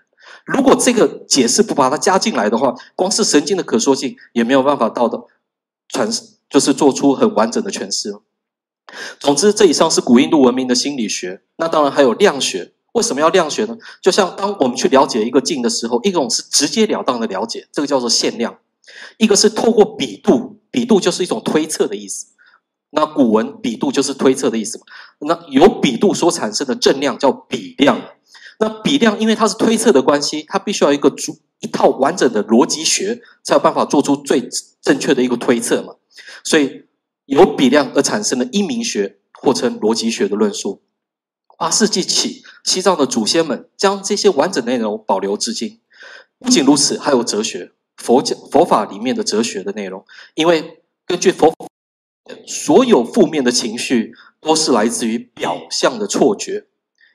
[0.45, 5.21] 如果这个解释不把它加进来的话，光是神经的可塑性也没有办法到的
[5.89, 6.09] 传，
[6.49, 8.15] 就是做出很完整的诠释。
[9.19, 12.71] 总之，这以上是古印度文明的心理学，那当然还有量学。
[12.93, 13.77] 为什么要量学呢？
[14.01, 18.53] 就像当我们去了解一个境的时候，一种是直截了当的了解，这个叫做限量；
[19.17, 22.27] 一个是透过比度，比度就是一种推测的意思。
[22.91, 24.85] 那古文比度就是推测的意思嘛？
[25.19, 28.01] 那由比度所产生的正量叫比量。
[28.57, 34.49] 那比量因为它是推测的关系，它必须要一个主一套完整的逻辑学，才有办法做出最
[34.81, 35.93] 正确的一个推测嘛。
[36.43, 36.85] 所以
[37.25, 40.81] 由比量而产生的英明学，或称逻辑学的论述。
[41.59, 45.81] 八世纪起，西藏的祖先们将这些完整内容保留至今。
[46.39, 50.05] 不仅如此，还有哲学，佛教佛法里面的哲学的内容。
[50.35, 51.53] 因为根据佛，
[52.47, 56.67] 所有负面的情绪都是来自于表象的错觉。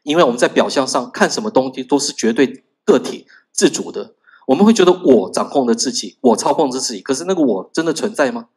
[0.02, 4.14] 因为我们在表象上看什么东西都是绝对个体自主的，
[4.48, 7.00] 我们会觉得我掌控着自己，我操控着自己。
[7.00, 8.48] 可是那个我真的存在吗？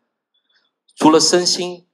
[0.97, 1.86] 除了身心。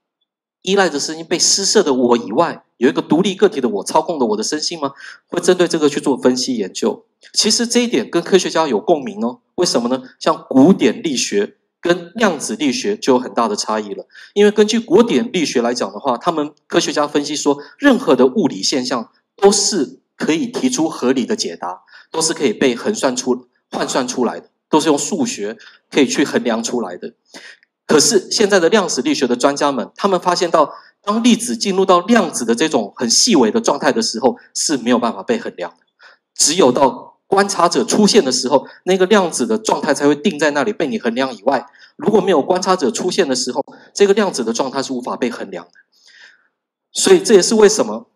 [0.63, 4.91] 依赖着身心被施设的我以外，有一个独立个体的我操控着我的身心吗？
[5.27, 7.05] 会针对这个去做分析研究。
[7.31, 9.39] 其实这一点跟科学家有共鸣哦。
[9.55, 10.01] 为什么呢？
[10.19, 14.07] 像古典力学跟量子力学就有很大的差异了。
[14.33, 25.57] 因为根据古典力学来讲的话，他们科学家分析说，任何的物理现象都是可以提出合理的解答，都是可以被横算出、换算出来的，都是用数学
[25.91, 27.13] 可以去衡量出来的。
[27.85, 30.73] 可是现在的量子力学的专家们，他们发现到，
[31.03, 35.77] 当粒子进入到量子的这种很细微的状态的时候，是没有办法被衡量的。
[36.33, 41.65] 只有到观察者出现的时候，那个量子的状态才会定在那里被你衡量以外。
[41.97, 43.63] 如果没有观察者出现的时候，
[43.93, 45.71] 这个量子的状态是无法被衡量的。
[46.93, 48.07] 所以这也是为什么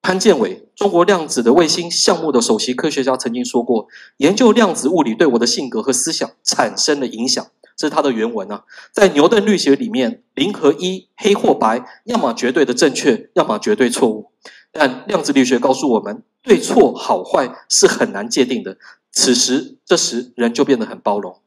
[0.00, 7.44] 潘建伟，中国量子的卫星项目的首席科学家曾经说过：“研究量子物理对我的性格和思想产生了影响。”
[7.78, 14.32] 这是它的原文啊，在牛顿力学里面，零和一，黑或白，要么绝对的正确，要么绝对错误。
[14.72, 18.78] 但量子力学告诉我们，对错好坏是很难界定的。
[19.12, 21.40] 此时，这时人就变得很包容。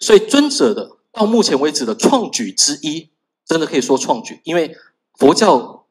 [0.00, 3.10] 所以，尊者的到目前为止的创举之一，
[3.46, 4.76] 真的可以说创举，因为
[5.16, 5.86] 佛教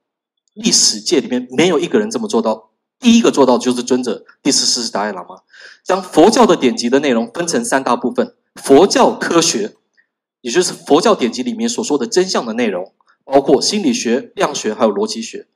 [0.54, 2.72] 历史界里面没有一个人这么做到。
[3.00, 5.44] 第一个做到就是尊者第十四世达赖喇嘛，
[5.86, 8.36] 将佛教的典籍的内容分成三大部分。
[8.64, 9.76] 佛教科学，
[10.42, 12.94] 也就是佛教典籍里面所说的真相的内容，
[13.24, 15.48] 包括心理学、量学，还有逻辑学，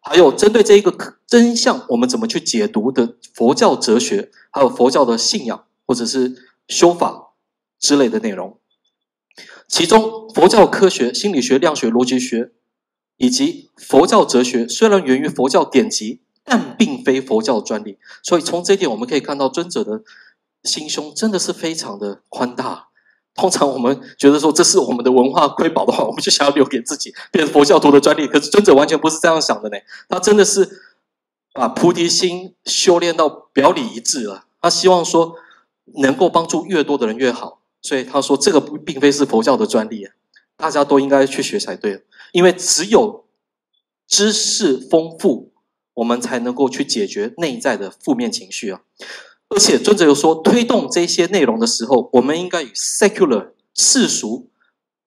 [0.00, 0.96] 还有针对这一个
[1.26, 6.34] 真相，我们怎么去解读的佛教哲学，还有佛教的信仰或者是
[6.68, 7.34] 修法
[7.78, 8.58] 之类的内容。
[9.68, 12.52] 其中，佛教科学、心理学、量学、逻辑学，
[13.16, 17.98] 以及佛教哲学，虽然源于佛教典籍，但并非佛教专利。
[18.22, 20.02] 所以，从这一点我们可以看到尊者的。
[20.64, 22.88] 心胸真的是非常的宽大。
[23.34, 28.26] 通常我们觉得说这是我们的文化瑰宝的话，我们就想要留给自己，变成佛教徒的专利。
[28.26, 29.76] 可是尊者完全不是这样想的呢。
[30.08, 30.68] 他真的是
[31.54, 34.44] 把菩提心修炼到表里一致了。
[34.60, 35.36] 他希望说
[35.94, 37.60] 能够帮助越多的人越好。
[37.80, 40.06] 所以他说这个并非是佛教的专利，
[40.56, 42.04] 大家都应该去学才对。
[42.32, 43.24] 因为只有
[44.06, 45.50] 知识丰富，
[45.94, 48.82] 我们才能够去解决内在的负面情绪啊。
[49.54, 54.48] 而且尊者又说，推动这些内容的时候，我们应该以 secular 世俗，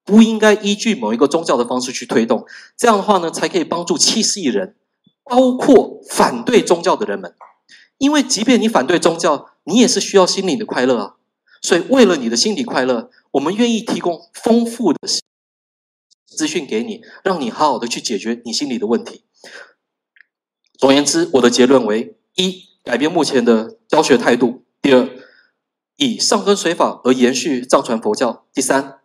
[0.04, 2.46] 不应该依据某一个宗教的方式去推动。
[2.78, 4.76] 这样的话呢，才可以帮助七十亿人，
[5.24, 7.34] 包括反对宗教的人们。
[7.98, 11.16] 因为即便你反对宗教，你也是需要心灵的快乐啊。
[11.62, 15.00] 所以为了你的心理快乐，我们愿意提供丰富的
[16.28, 19.24] 资讯给你，让你好好的去解决你心里的问题。
[20.78, 22.75] 总而言之，我的结论为一。
[22.86, 24.64] 改变目前的教学态度。
[24.80, 25.10] 第二，
[25.98, 28.46] 以上根水法而延续藏传佛教。
[28.54, 29.00] 第三，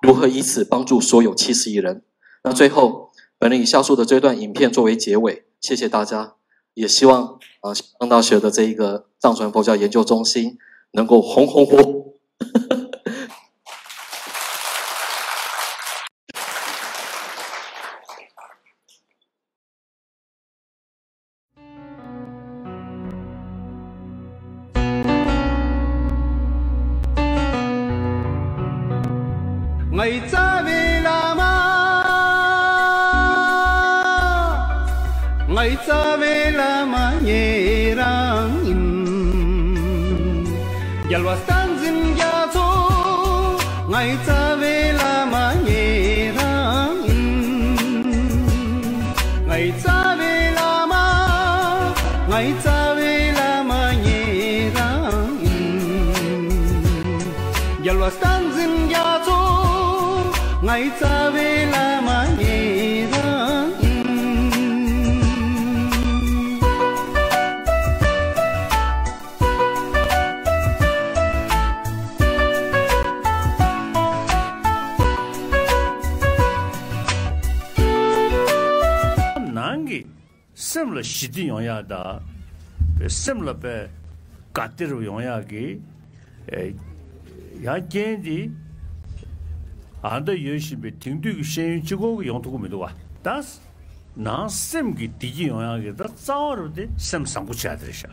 [0.00, 2.02] 如何以此帮助所有七十亿人？
[2.42, 6.36] 那最后，本人以下述的这段影片作为结尾，谢谢大家。
[6.72, 10.56] 也希望啊，上大学的这一个藏传佛教研究中心
[10.92, 11.76] 能够红红火。
[81.56, 83.74] yōngyā dā sim lā bē
[84.56, 85.64] gātir yōngyā kī
[87.64, 88.38] yā kēn dī
[90.04, 92.92] āndā yōshī bē tīngdū kī shēyōn chīgō kī yōng tūgō mī duwa
[93.24, 93.56] dās
[94.16, 98.12] nā sim kī dīgī yōngyā kī dā tsāwa rū dī sim sānggū chāyā dhī shā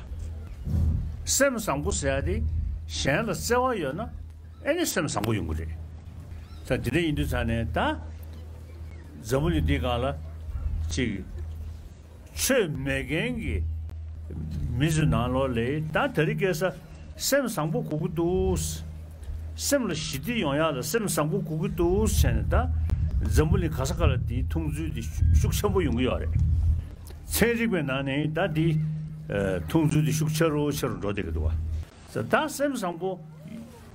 [1.25, 2.39] sim sānggū chāyā dī
[2.87, 4.09] shēn lā tsāwa yō na
[4.63, 5.69] āni sim sānggū yōng rī
[6.67, 7.87] tā dī dā yīndū chāne dā
[9.23, 10.11] zambu lī dī kā lā
[10.91, 11.23] chī
[12.36, 13.63] che megengi
[14.75, 16.73] mizu nalo le, ta tari kesa
[17.15, 18.84] sem sangpo kuku dus,
[19.55, 22.69] sem la shidi yonya la sem sangpo kuku dus chene ta
[23.29, 25.01] zambuli kasakala di tungzu di
[25.34, 26.27] shukshambu yungi yore.
[27.25, 28.79] Tsenrikwe nane ta di
[29.27, 31.51] e, tungzu di shukcharu charu rode kidwa.
[32.29, 33.19] Ta sem sangpo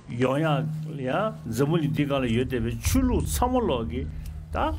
[0.09, 0.65] yonya
[0.97, 4.07] ya zambuli di kala yodebe chulu tsamo logi
[4.51, 4.73] ta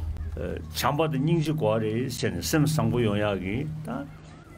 [0.75, 4.05] 잠바도 닝지 과레 신 심상부 용약이 다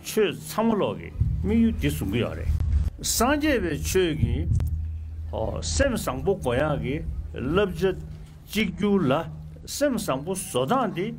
[0.02, 1.10] 최참로기
[1.42, 2.44] 미유 디수구야레
[3.00, 4.46] 산제베 최기
[5.30, 7.02] 어 심상부 과약이
[7.32, 7.94] 럽저
[8.46, 9.30] 지규라
[9.64, 11.16] 심상부 소단디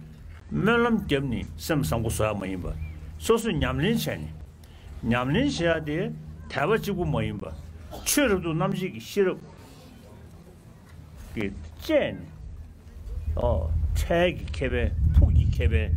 [0.50, 2.72] 멜럼 겸니 심상부 소야 뭐인바
[3.18, 4.28] 소수 냠린 챤니
[5.02, 6.14] 냠린 샤데
[6.48, 7.52] 대버지고 뭐인바
[8.06, 9.36] 최르도 남지기 싫어
[11.34, 11.52] 그
[11.82, 12.16] 쨘.
[13.36, 15.92] 어 차기 케베 푸기 케베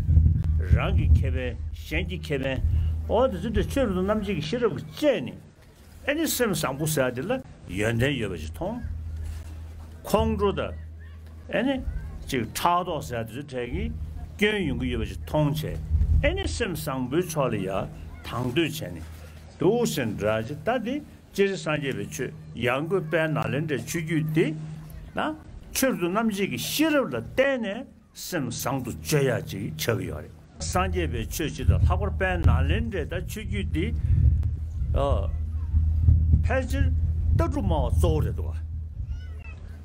[0.74, 2.62] 랑기 케베 셴기 케베
[3.08, 5.34] 어디 저도 저도 남지기 싫어 그제니
[6.06, 7.40] 아니 쌤 상부사야 될라
[7.76, 8.82] 연대 여버지 통
[10.02, 10.72] 콩조다
[11.52, 11.82] 아니
[12.26, 13.92] 즉 차도 사야지 저기
[14.38, 15.78] 견용구 여버지 통체
[16.22, 17.88] 아니 쌤 상부 처리야
[18.24, 19.00] 당도 전에
[19.58, 22.30] 도신 라지 따디 제산제베 추
[22.62, 24.54] 양구 빼 날은데 추규디
[25.14, 25.36] 나
[25.75, 30.27] 철도 남지기 싫어를 때네 심 상도 줘야지 저기요래
[30.59, 33.95] 산제베 추지도 하고 뺀 날린데다 주규디
[34.93, 35.29] 어
[36.43, 36.91] 패질
[37.37, 38.53] 떠주마 조르도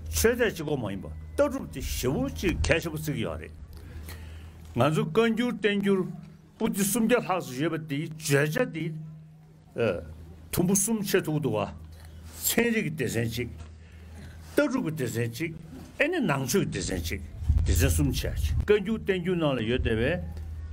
[0.08, 3.48] 최대지고 뭐 임바 떠주디 쉬우지 개셔부 쓰기요래
[4.74, 6.10] 나주 건주 땡주
[6.58, 8.94] 부지 숨겨 하수 예버디 죄자디
[9.76, 10.16] 어
[10.56, 11.70] tumbu sum che tu duwa
[16.00, 17.20] senri ki desen chik taru ki desen chik ene nangchu ki desen chik
[17.66, 20.20] desen sum che chik kanju tenju nala yo dewe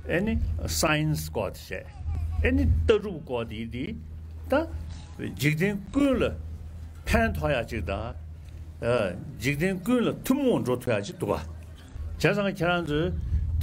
[0.08, 1.84] ene science kwa che
[2.42, 3.96] ene taru kwa di di
[4.48, 4.66] ta
[5.36, 6.34] jikden kun la
[7.04, 8.14] pan toya chik da
[9.40, 11.40] jikden kun la tumon zho toya chik duwa
[12.18, 13.12] chasanga kiranzu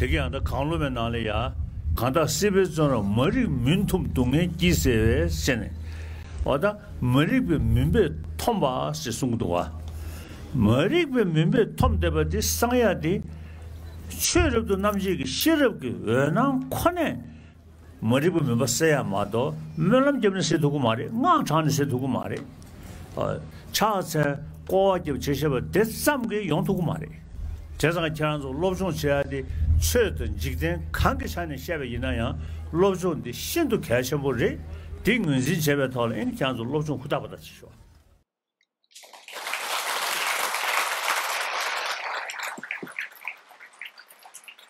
[0.02, 1.54] 되게 한다 강로면 나래야
[1.96, 5.72] 간다 시베존으로 머리 민툼 동에 기세에 세네
[6.44, 9.72] 어다 머리베 민베 톰바 시숭도와
[10.56, 13.22] 머리베 민베 톰데버디 상야디
[14.10, 17.20] 쉐럽도 남지기 쉐럽기 왜난 코네
[18.00, 22.38] 머리베 민베 세야 마도 mellam jebne se dugu mare nga chane se dugu mare
[23.72, 24.38] cha se
[24.68, 27.10] ko je che she ba de sam ge yong dugu mare
[27.78, 29.46] je sang cha zo lo zhong che de
[29.80, 32.36] che de jig den kan ge shan ne she ba yin na ya
[32.72, 34.60] lo zhong de xin du kai shen bo re
[35.04, 37.28] de ngun zin che ba ta le en cha zo lo zhong hu da ba
[37.28, 37.70] da chi shuo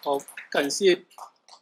[0.07, 0.17] 好，
[0.53, 0.95] 感谢